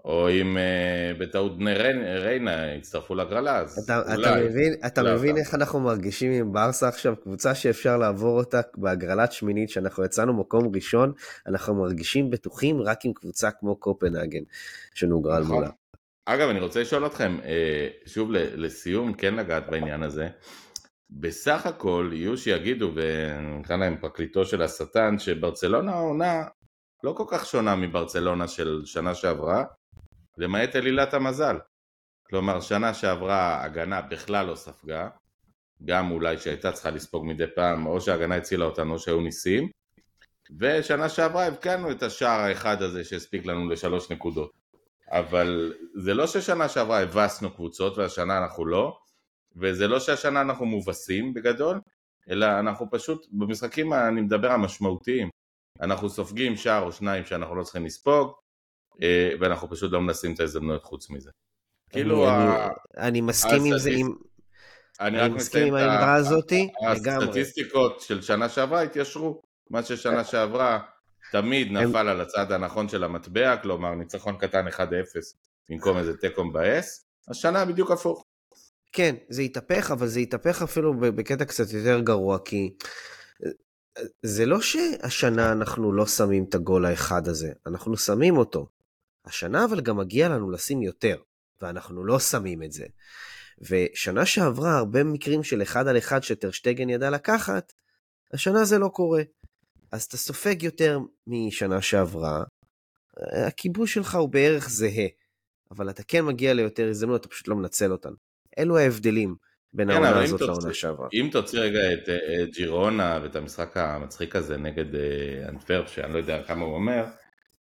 [0.05, 4.28] או אם uh, בטעות בני ריינה יצטרפו להגרלה, אז אתה, אולי.
[4.28, 7.14] אתה מבין, אתה לא מבין איך אנחנו מרגישים עם ברסה עכשיו?
[7.22, 11.12] קבוצה שאפשר לעבור אותה בהגרלת שמינית, שאנחנו יצאנו מקום ראשון,
[11.46, 14.42] אנחנו מרגישים בטוחים רק עם קבוצה כמו קופנהגן,
[14.94, 15.55] שנוגרל נכון.
[15.55, 15.70] מולה.
[16.26, 20.28] אגב, אני רוצה לשאול אתכם, אה, שוב לסיום, כן לגעת בעניין הזה.
[21.11, 26.44] בסך הכל יהיו שיגידו, ונקרא להם פרקליטו של השטן, שברצלונה העונה
[27.05, 29.64] לא כל כך שונה מברצלונה של שנה שעברה,
[30.39, 31.59] למעט עלילת המזל.
[32.22, 35.09] כלומר, שנה שעברה הגנה בכלל לא ספגה,
[35.84, 39.68] גם אולי שהייתה צריכה לספוג מדי פעם, או שההגנה הצילה אותנו או שהיו ניסים,
[40.59, 44.51] ושנה שעברה הבקענו את השער האחד הזה שהספיק לנו לשלוש נקודות.
[45.11, 48.99] אבל זה לא ששנה שעברה הבסנו קבוצות והשנה אנחנו לא,
[49.57, 51.80] וזה לא שהשנה אנחנו מובסים בגדול,
[52.30, 55.28] אלא אנחנו פשוט, במשחקים אני מדבר המשמעותיים,
[55.80, 58.32] אנחנו סופגים שער או שניים שאנחנו לא צריכים לספוג,
[59.40, 61.30] ואנחנו פשוט לא מנסים את ההזדמנויות חוץ מזה.
[61.90, 62.26] כאילו,
[62.96, 63.90] אני מסכים עם זה,
[65.01, 67.24] אני מסכים עם האמרה הזאתי, לגמרי.
[67.24, 69.42] הסטטיסטיקות של שנה שעברה התיישרו.
[69.70, 70.78] מה ששנה שעברה
[71.32, 74.80] תמיד נפל על הצד הנכון של המטבע, כלומר ניצחון קטן 1-0
[75.68, 78.24] במקום איזה תיקו מבאס, השנה בדיוק הפוך.
[78.92, 82.74] כן, זה התהפך, אבל זה התהפך אפילו בקטע קצת יותר גרוע, כי
[83.46, 83.51] אה,
[84.22, 88.66] זה לא שהשנה אנחנו לא שמים את הגול האחד הזה, אנחנו שמים אותו.
[89.25, 91.16] השנה אבל גם מגיע לנו לשים יותר,
[91.62, 92.87] ואנחנו לא שמים את זה.
[93.61, 97.73] ושנה שעברה הרבה מקרים של אחד על אחד שטרשטגן ידע לקחת,
[98.33, 99.23] השנה זה לא קורה.
[99.93, 102.43] אז אתה סופג יותר משנה שעברה,
[103.47, 105.07] הכיבוש שלך הוא בערך זהה,
[105.71, 108.12] אבל אתה כן מגיע ליותר הזדמנות, אתה פשוט לא מנצל אותן.
[108.59, 109.37] אלו ההבדלים
[109.73, 111.09] בין כן, העונה הזאת לעונה שעברה.
[111.12, 116.19] אם תוציא רגע את, את ג'ירונה ואת המשחק המצחיק הזה נגד uh, אנטוורפ, שאני לא
[116.19, 117.05] יודע כמה הוא אומר,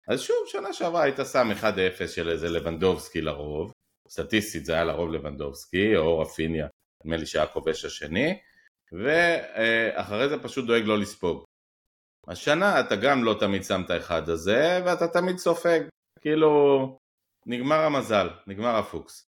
[0.08, 1.48] אז שוב, שנה שעברה היית שם
[2.04, 3.72] 1-0 של איזה לבנדובסקי לרוב,
[4.10, 6.68] סטטיסטית זה היה לרוב לבנדובסקי, או רפיניה,
[7.04, 8.40] נדמה לי שהיה כובש השני,
[8.92, 11.44] ואחרי זה פשוט דואג לא לספוג.
[12.28, 15.80] השנה אתה גם לא תמיד שם את האחד הזה, ואתה תמיד סופג,
[16.22, 16.50] כאילו,
[17.46, 19.26] נגמר המזל, נגמר הפוקס.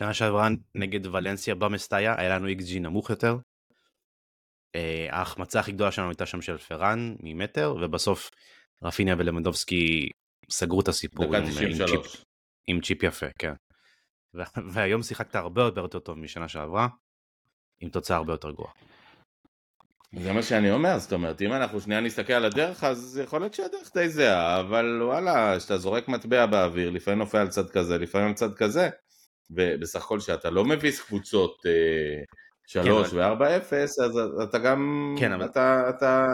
[0.00, 3.36] שנה שעברה נגד ולנסיה במסטאיה היה לנו XG נמוך יותר.
[4.74, 8.30] אה, ההחמצה הכי גדולה שלנו הייתה שם של פראן ממטר ובסוף
[8.82, 10.08] רפיניה ולמנדובסקי
[10.50, 12.24] סגרו את הסיפור עם, עם, צ'יפ,
[12.66, 13.52] עם צ'יפ יפה, כן.
[14.72, 16.88] והיום שיחקת הרבה יותר טוב משנה שעברה,
[17.80, 18.72] עם תוצאה הרבה יותר גרועה.
[20.16, 23.54] זה מה שאני אומר, זאת אומרת, אם אנחנו שנייה נסתכל על הדרך, אז יכול להיות
[23.54, 28.28] שהדרך די זהה, אבל וואלה, כשאתה זורק מטבע באוויר, לפעמים נופל על צד כזה, לפעמים
[28.28, 28.88] על צד כזה,
[29.50, 32.22] ובסך הכל שאתה לא מביס קבוצות אה,
[32.66, 35.44] 3 כן, ו-4-0, אז אתה גם, כן, אבל...
[35.44, 36.26] אתה, אתה...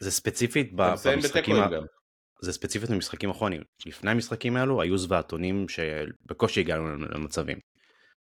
[0.00, 1.68] זה ספציפית במשחקים, ה...
[2.42, 3.62] זה ספציפית במשחקים האחרונים.
[3.86, 7.58] לפני המשחקים האלו היו זוועתונים שבקושי הגענו למצבים.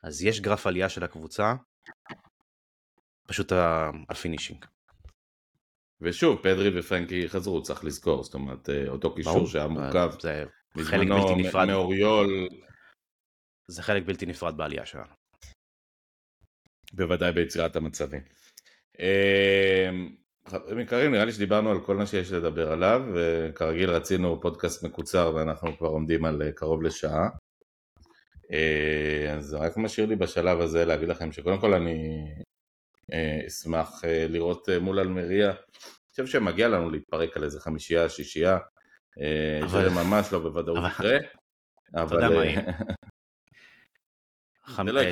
[0.03, 1.55] אז יש גרף עלייה של הקבוצה,
[3.29, 3.53] פשוט
[4.09, 4.65] ה finishing.
[6.01, 10.11] ושוב, פדרי ופרנקי חזרו, צריך לזכור, זאת אומרת, אה, אותו קישור שהיה מורכב
[10.75, 11.67] זה חלק בלתי נפרד.
[11.67, 12.49] מאוריול.
[13.67, 15.13] זה חלק בלתי נפרד בעלייה שלנו.
[16.93, 18.21] בוודאי ביצירת המצבים.
[18.99, 20.09] אמ,
[20.49, 25.33] חברים יקרים, נראה לי שדיברנו על כל מה שיש לדבר עליו, וכרגיל רצינו פודקאסט מקוצר
[25.35, 27.29] ואנחנו כבר עומדים על אה, קרוב לשעה.
[28.53, 32.25] אה, אז רק משאיר לי בשלב הזה להגיד לכם שקודם כל אני
[33.13, 35.51] אה, אשמח לראות מול אלמריה.
[35.51, 38.59] אני חושב שמגיע לנו להתפרק על איזה חמישייה, שישייה.
[39.63, 39.69] אבל...
[39.69, 41.19] זה ממש לא בוודאות יקרה.
[41.95, 42.19] אבל...
[42.19, 42.29] אתה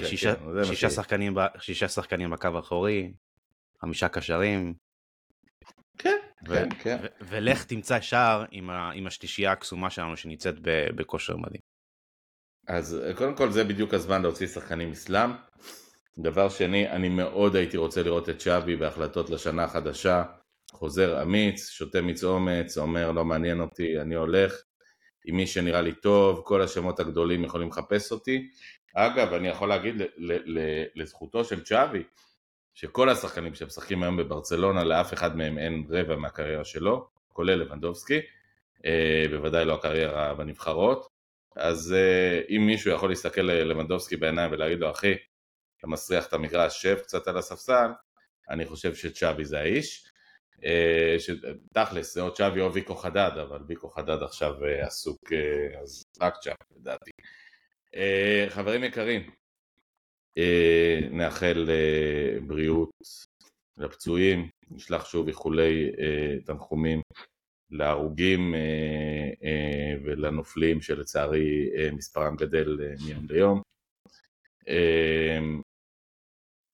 [0.05, 0.65] שישה, כן,
[1.61, 3.13] שישה, שחקנים בקו האחורי,
[3.81, 4.75] חמישה קשרים.
[5.99, 6.55] כן, ו...
[6.55, 6.99] כן, כן.
[7.03, 7.07] ו...
[7.21, 8.91] ולך תמצא שער עם, ה...
[8.95, 10.55] עם השלישייה הקסומה שלנו שנמצאת.
[10.97, 11.61] בכושר מדהים.
[12.69, 15.31] אז קודם כל זה בדיוק הזמן להוציא שחקנים אסלאם.
[16.19, 20.23] דבר שני, אני מאוד הייתי רוצה לראות את שווי בהחלטות לשנה החדשה.
[20.73, 24.55] חוזר אמיץ, שותה מיץ אומץ, אומר לא מעניין אותי, אני הולך
[25.27, 28.49] עם מי שנראה לי טוב, כל השמות הגדולים יכולים לחפש אותי,
[28.99, 29.94] אגב, אני יכול להגיד
[30.94, 32.03] לזכותו של צ'אבי,
[32.74, 38.20] שכל השחקנים שמשחקים היום בברצלונה, לאף אחד מהם אין רבע מהקריירה שלו, כולל לבנדובסקי,
[38.86, 41.09] אה, בוודאי לא הקריירה בנבחרות,
[41.57, 45.14] אז אה, אם מישהו יכול להסתכל ללבנדובסקי בעיניים ולהגיד לו, אחי,
[45.78, 47.88] אתה מסריח את המגרש, שב קצת על הספסל,
[48.51, 50.11] אני חושב שצ'אבי זה האיש.
[50.64, 51.16] אה,
[51.74, 55.32] תכלס, זה או צ'אבי או ויקו חדד, אבל ויקו חדד עכשיו עסוק,
[55.82, 57.11] אז רק צ'אבי לדעתי.
[57.95, 59.30] אה, חברים יקרים,
[60.39, 62.91] אה, נאחל אה, בריאות
[63.76, 65.91] לפצועים, נשלח שוב איחולי
[66.45, 67.01] תנחומים
[67.70, 68.55] להרוגים
[70.05, 73.62] ולנופלים שלצערי מספרם גדל מיום ליום.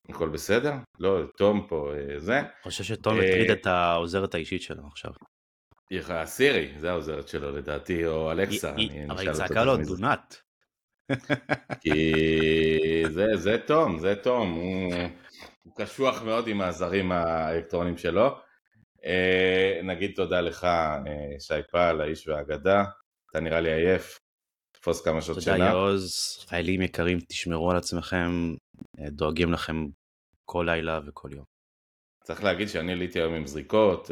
[0.08, 0.72] הכל בסדר?
[0.98, 2.38] לא, תום פה זה.
[2.38, 5.12] אני חושב שתום הטריד את העוזרת האישית שלו עכשיו.
[6.24, 8.74] סירי, זה העוזרת שלו לדעתי, או אלכסה.
[9.10, 10.42] אבל היא צעקה לו דונת.
[11.80, 12.12] כי
[13.11, 14.94] זה, זה תום, זה תום, הוא,
[15.62, 18.36] הוא קשוח מאוד עם הזרים האלקטרונים שלו.
[19.05, 21.00] אה, נגיד תודה לך, אה,
[21.40, 22.84] שי פעל, האיש והאגדה,
[23.30, 24.18] אתה נראה לי עייף,
[24.72, 25.57] תפוס כמה שעות שינה.
[25.57, 28.55] תודה יעוז, חיילים יקרים, תשמרו על עצמכם,
[28.98, 29.86] אה, דואגים לכם
[30.44, 31.44] כל לילה וכל יום.
[32.24, 34.11] צריך להגיד שאני עליתי היום עם זריקות,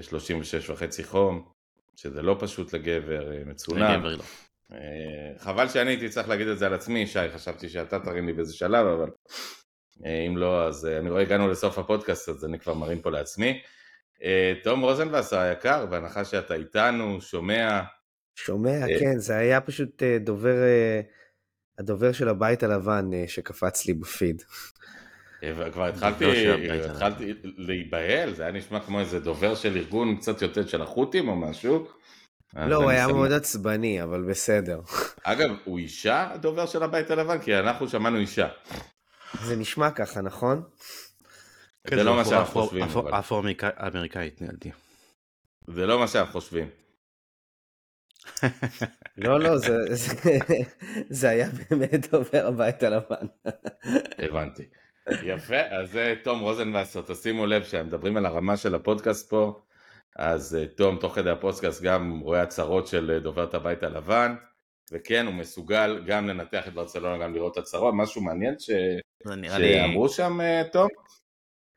[0.00, 1.48] 36 וחצי חום,
[1.96, 3.94] שזה לא פשוט לגבר, מצונן.
[3.94, 4.24] לגבר לא.
[4.74, 8.32] אה, חבל שאני הייתי צריך להגיד את זה על עצמי, שי, חשבתי שאתה תרים לי
[8.32, 9.10] באיזה שלב, אבל
[10.04, 13.10] אה, אם לא, אז אה, אני רואה הגענו לסוף הפודקאסט, אז אני כבר מרים פה
[13.10, 13.60] לעצמי.
[14.62, 17.82] תום רוזנבסר היקר, בהנחה שאתה איתנו, שומע.
[18.34, 20.54] שומע, כן, זה היה פשוט דובר,
[21.78, 24.42] הדובר של הבית הלבן שקפץ לי בפיד.
[25.72, 26.24] כבר התחלתי,
[26.84, 31.36] התחלתי להיבהל, זה היה נשמע כמו איזה דובר של ארגון קצת יותר של החות'ים או
[31.36, 31.86] משהו.
[32.56, 34.80] לא, הוא היה מאוד עצבני, אבל בסדר.
[35.22, 37.38] אגב, הוא אישה הדובר של הבית הלבן?
[37.38, 38.48] כי אנחנו שמענו אישה.
[39.42, 40.62] זה נשמע ככה, נכון?
[41.90, 42.84] זה לא מה שאנחנו חושבים.
[43.18, 44.70] אפרו-אמריקאית נראה לי.
[45.66, 46.68] זה לא מה שאנחנו חושבים.
[49.24, 49.50] לא, לא,
[51.20, 53.26] זה היה באמת דובר הבית הלבן.
[54.18, 54.62] הבנתי.
[55.22, 59.62] יפה, אז זה תום רוזנבסר, תשימו לב שהם מדברים על הרמה של הפודקאסט פה.
[60.16, 64.34] אז אה, תום תוך כדי הפודקאסט גם רואה הצהרות של אה, דוברת הבית הלבן,
[64.92, 68.70] וכן, הוא מסוגל גם לנתח את ברצלונה, גם לראות את הצהרות, משהו מעניין ש...
[69.58, 70.38] שאמרו שם,
[70.72, 70.88] תום?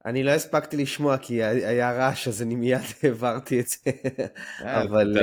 [0.05, 3.91] אני לא הספקתי לשמוע כי היה רעש, אז אני מיד העברתי את זה,
[4.59, 5.17] אבל...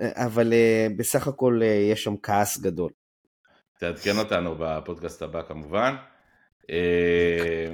[0.00, 0.52] אבל
[0.96, 2.90] בסך הכל יש שם כעס גדול.
[3.78, 5.94] תעדכן אותנו בפודקאסט הבא כמובן.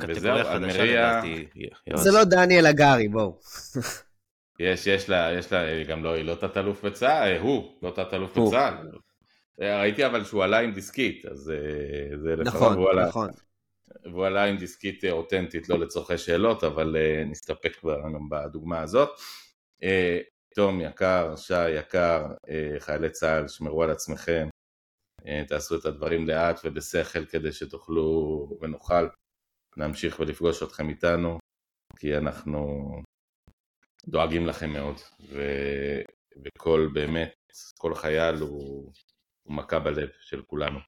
[0.08, 1.22] וזהו, אלמריה...
[1.94, 3.38] זה לא דניאל הגרי, בואו.
[4.60, 8.88] יש, יש לה, יש לה, גם לא, היא לא תת-אלוף בצה"ל, הוא לא תת-אלוף בצה"ל.
[9.58, 11.52] ראיתי אבל שהוא עלה עם דיסקית, אז
[12.22, 13.30] זה נכון, נכון.
[14.04, 19.08] והוא עלה עם דיסקית אותנטית, לא לצורכי שאלות, אבל נסתפק גם בדוגמה הזאת.
[20.54, 22.26] תום יקר, שי יקר,
[22.78, 24.48] חיילי צה"ל, שמרו על עצמכם,
[25.48, 29.08] תעשו את הדברים לאט ובשכל כדי שתוכלו ונוכל
[29.76, 31.38] להמשיך ולפגוש אתכם איתנו,
[31.98, 32.88] כי אנחנו
[34.08, 34.96] דואגים לכם מאוד,
[35.32, 35.42] ו...
[36.44, 37.34] וכל באמת,
[37.78, 38.92] כל חייל הוא,
[39.42, 40.78] הוא מכה בלב של כולנו.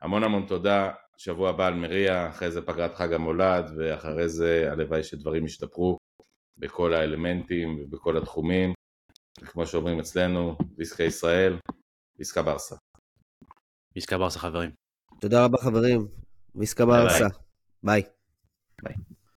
[0.00, 5.04] המון המון תודה, שבוע הבא על מריה, אחרי זה פגרת חג המולד, ואחרי זה הלוואי
[5.04, 5.98] שדברים ישתפרו
[6.58, 8.72] בכל האלמנטים ובכל התחומים.
[9.44, 11.58] כמו שאומרים אצלנו, ויסקה ישראל,
[12.18, 12.76] ויסקה ברסה.
[13.96, 14.70] ויסקה ברסה חברים.
[15.20, 16.08] תודה רבה חברים,
[16.54, 17.26] ויסקה ברסה.
[17.82, 18.02] ביי.
[18.82, 18.94] ביי.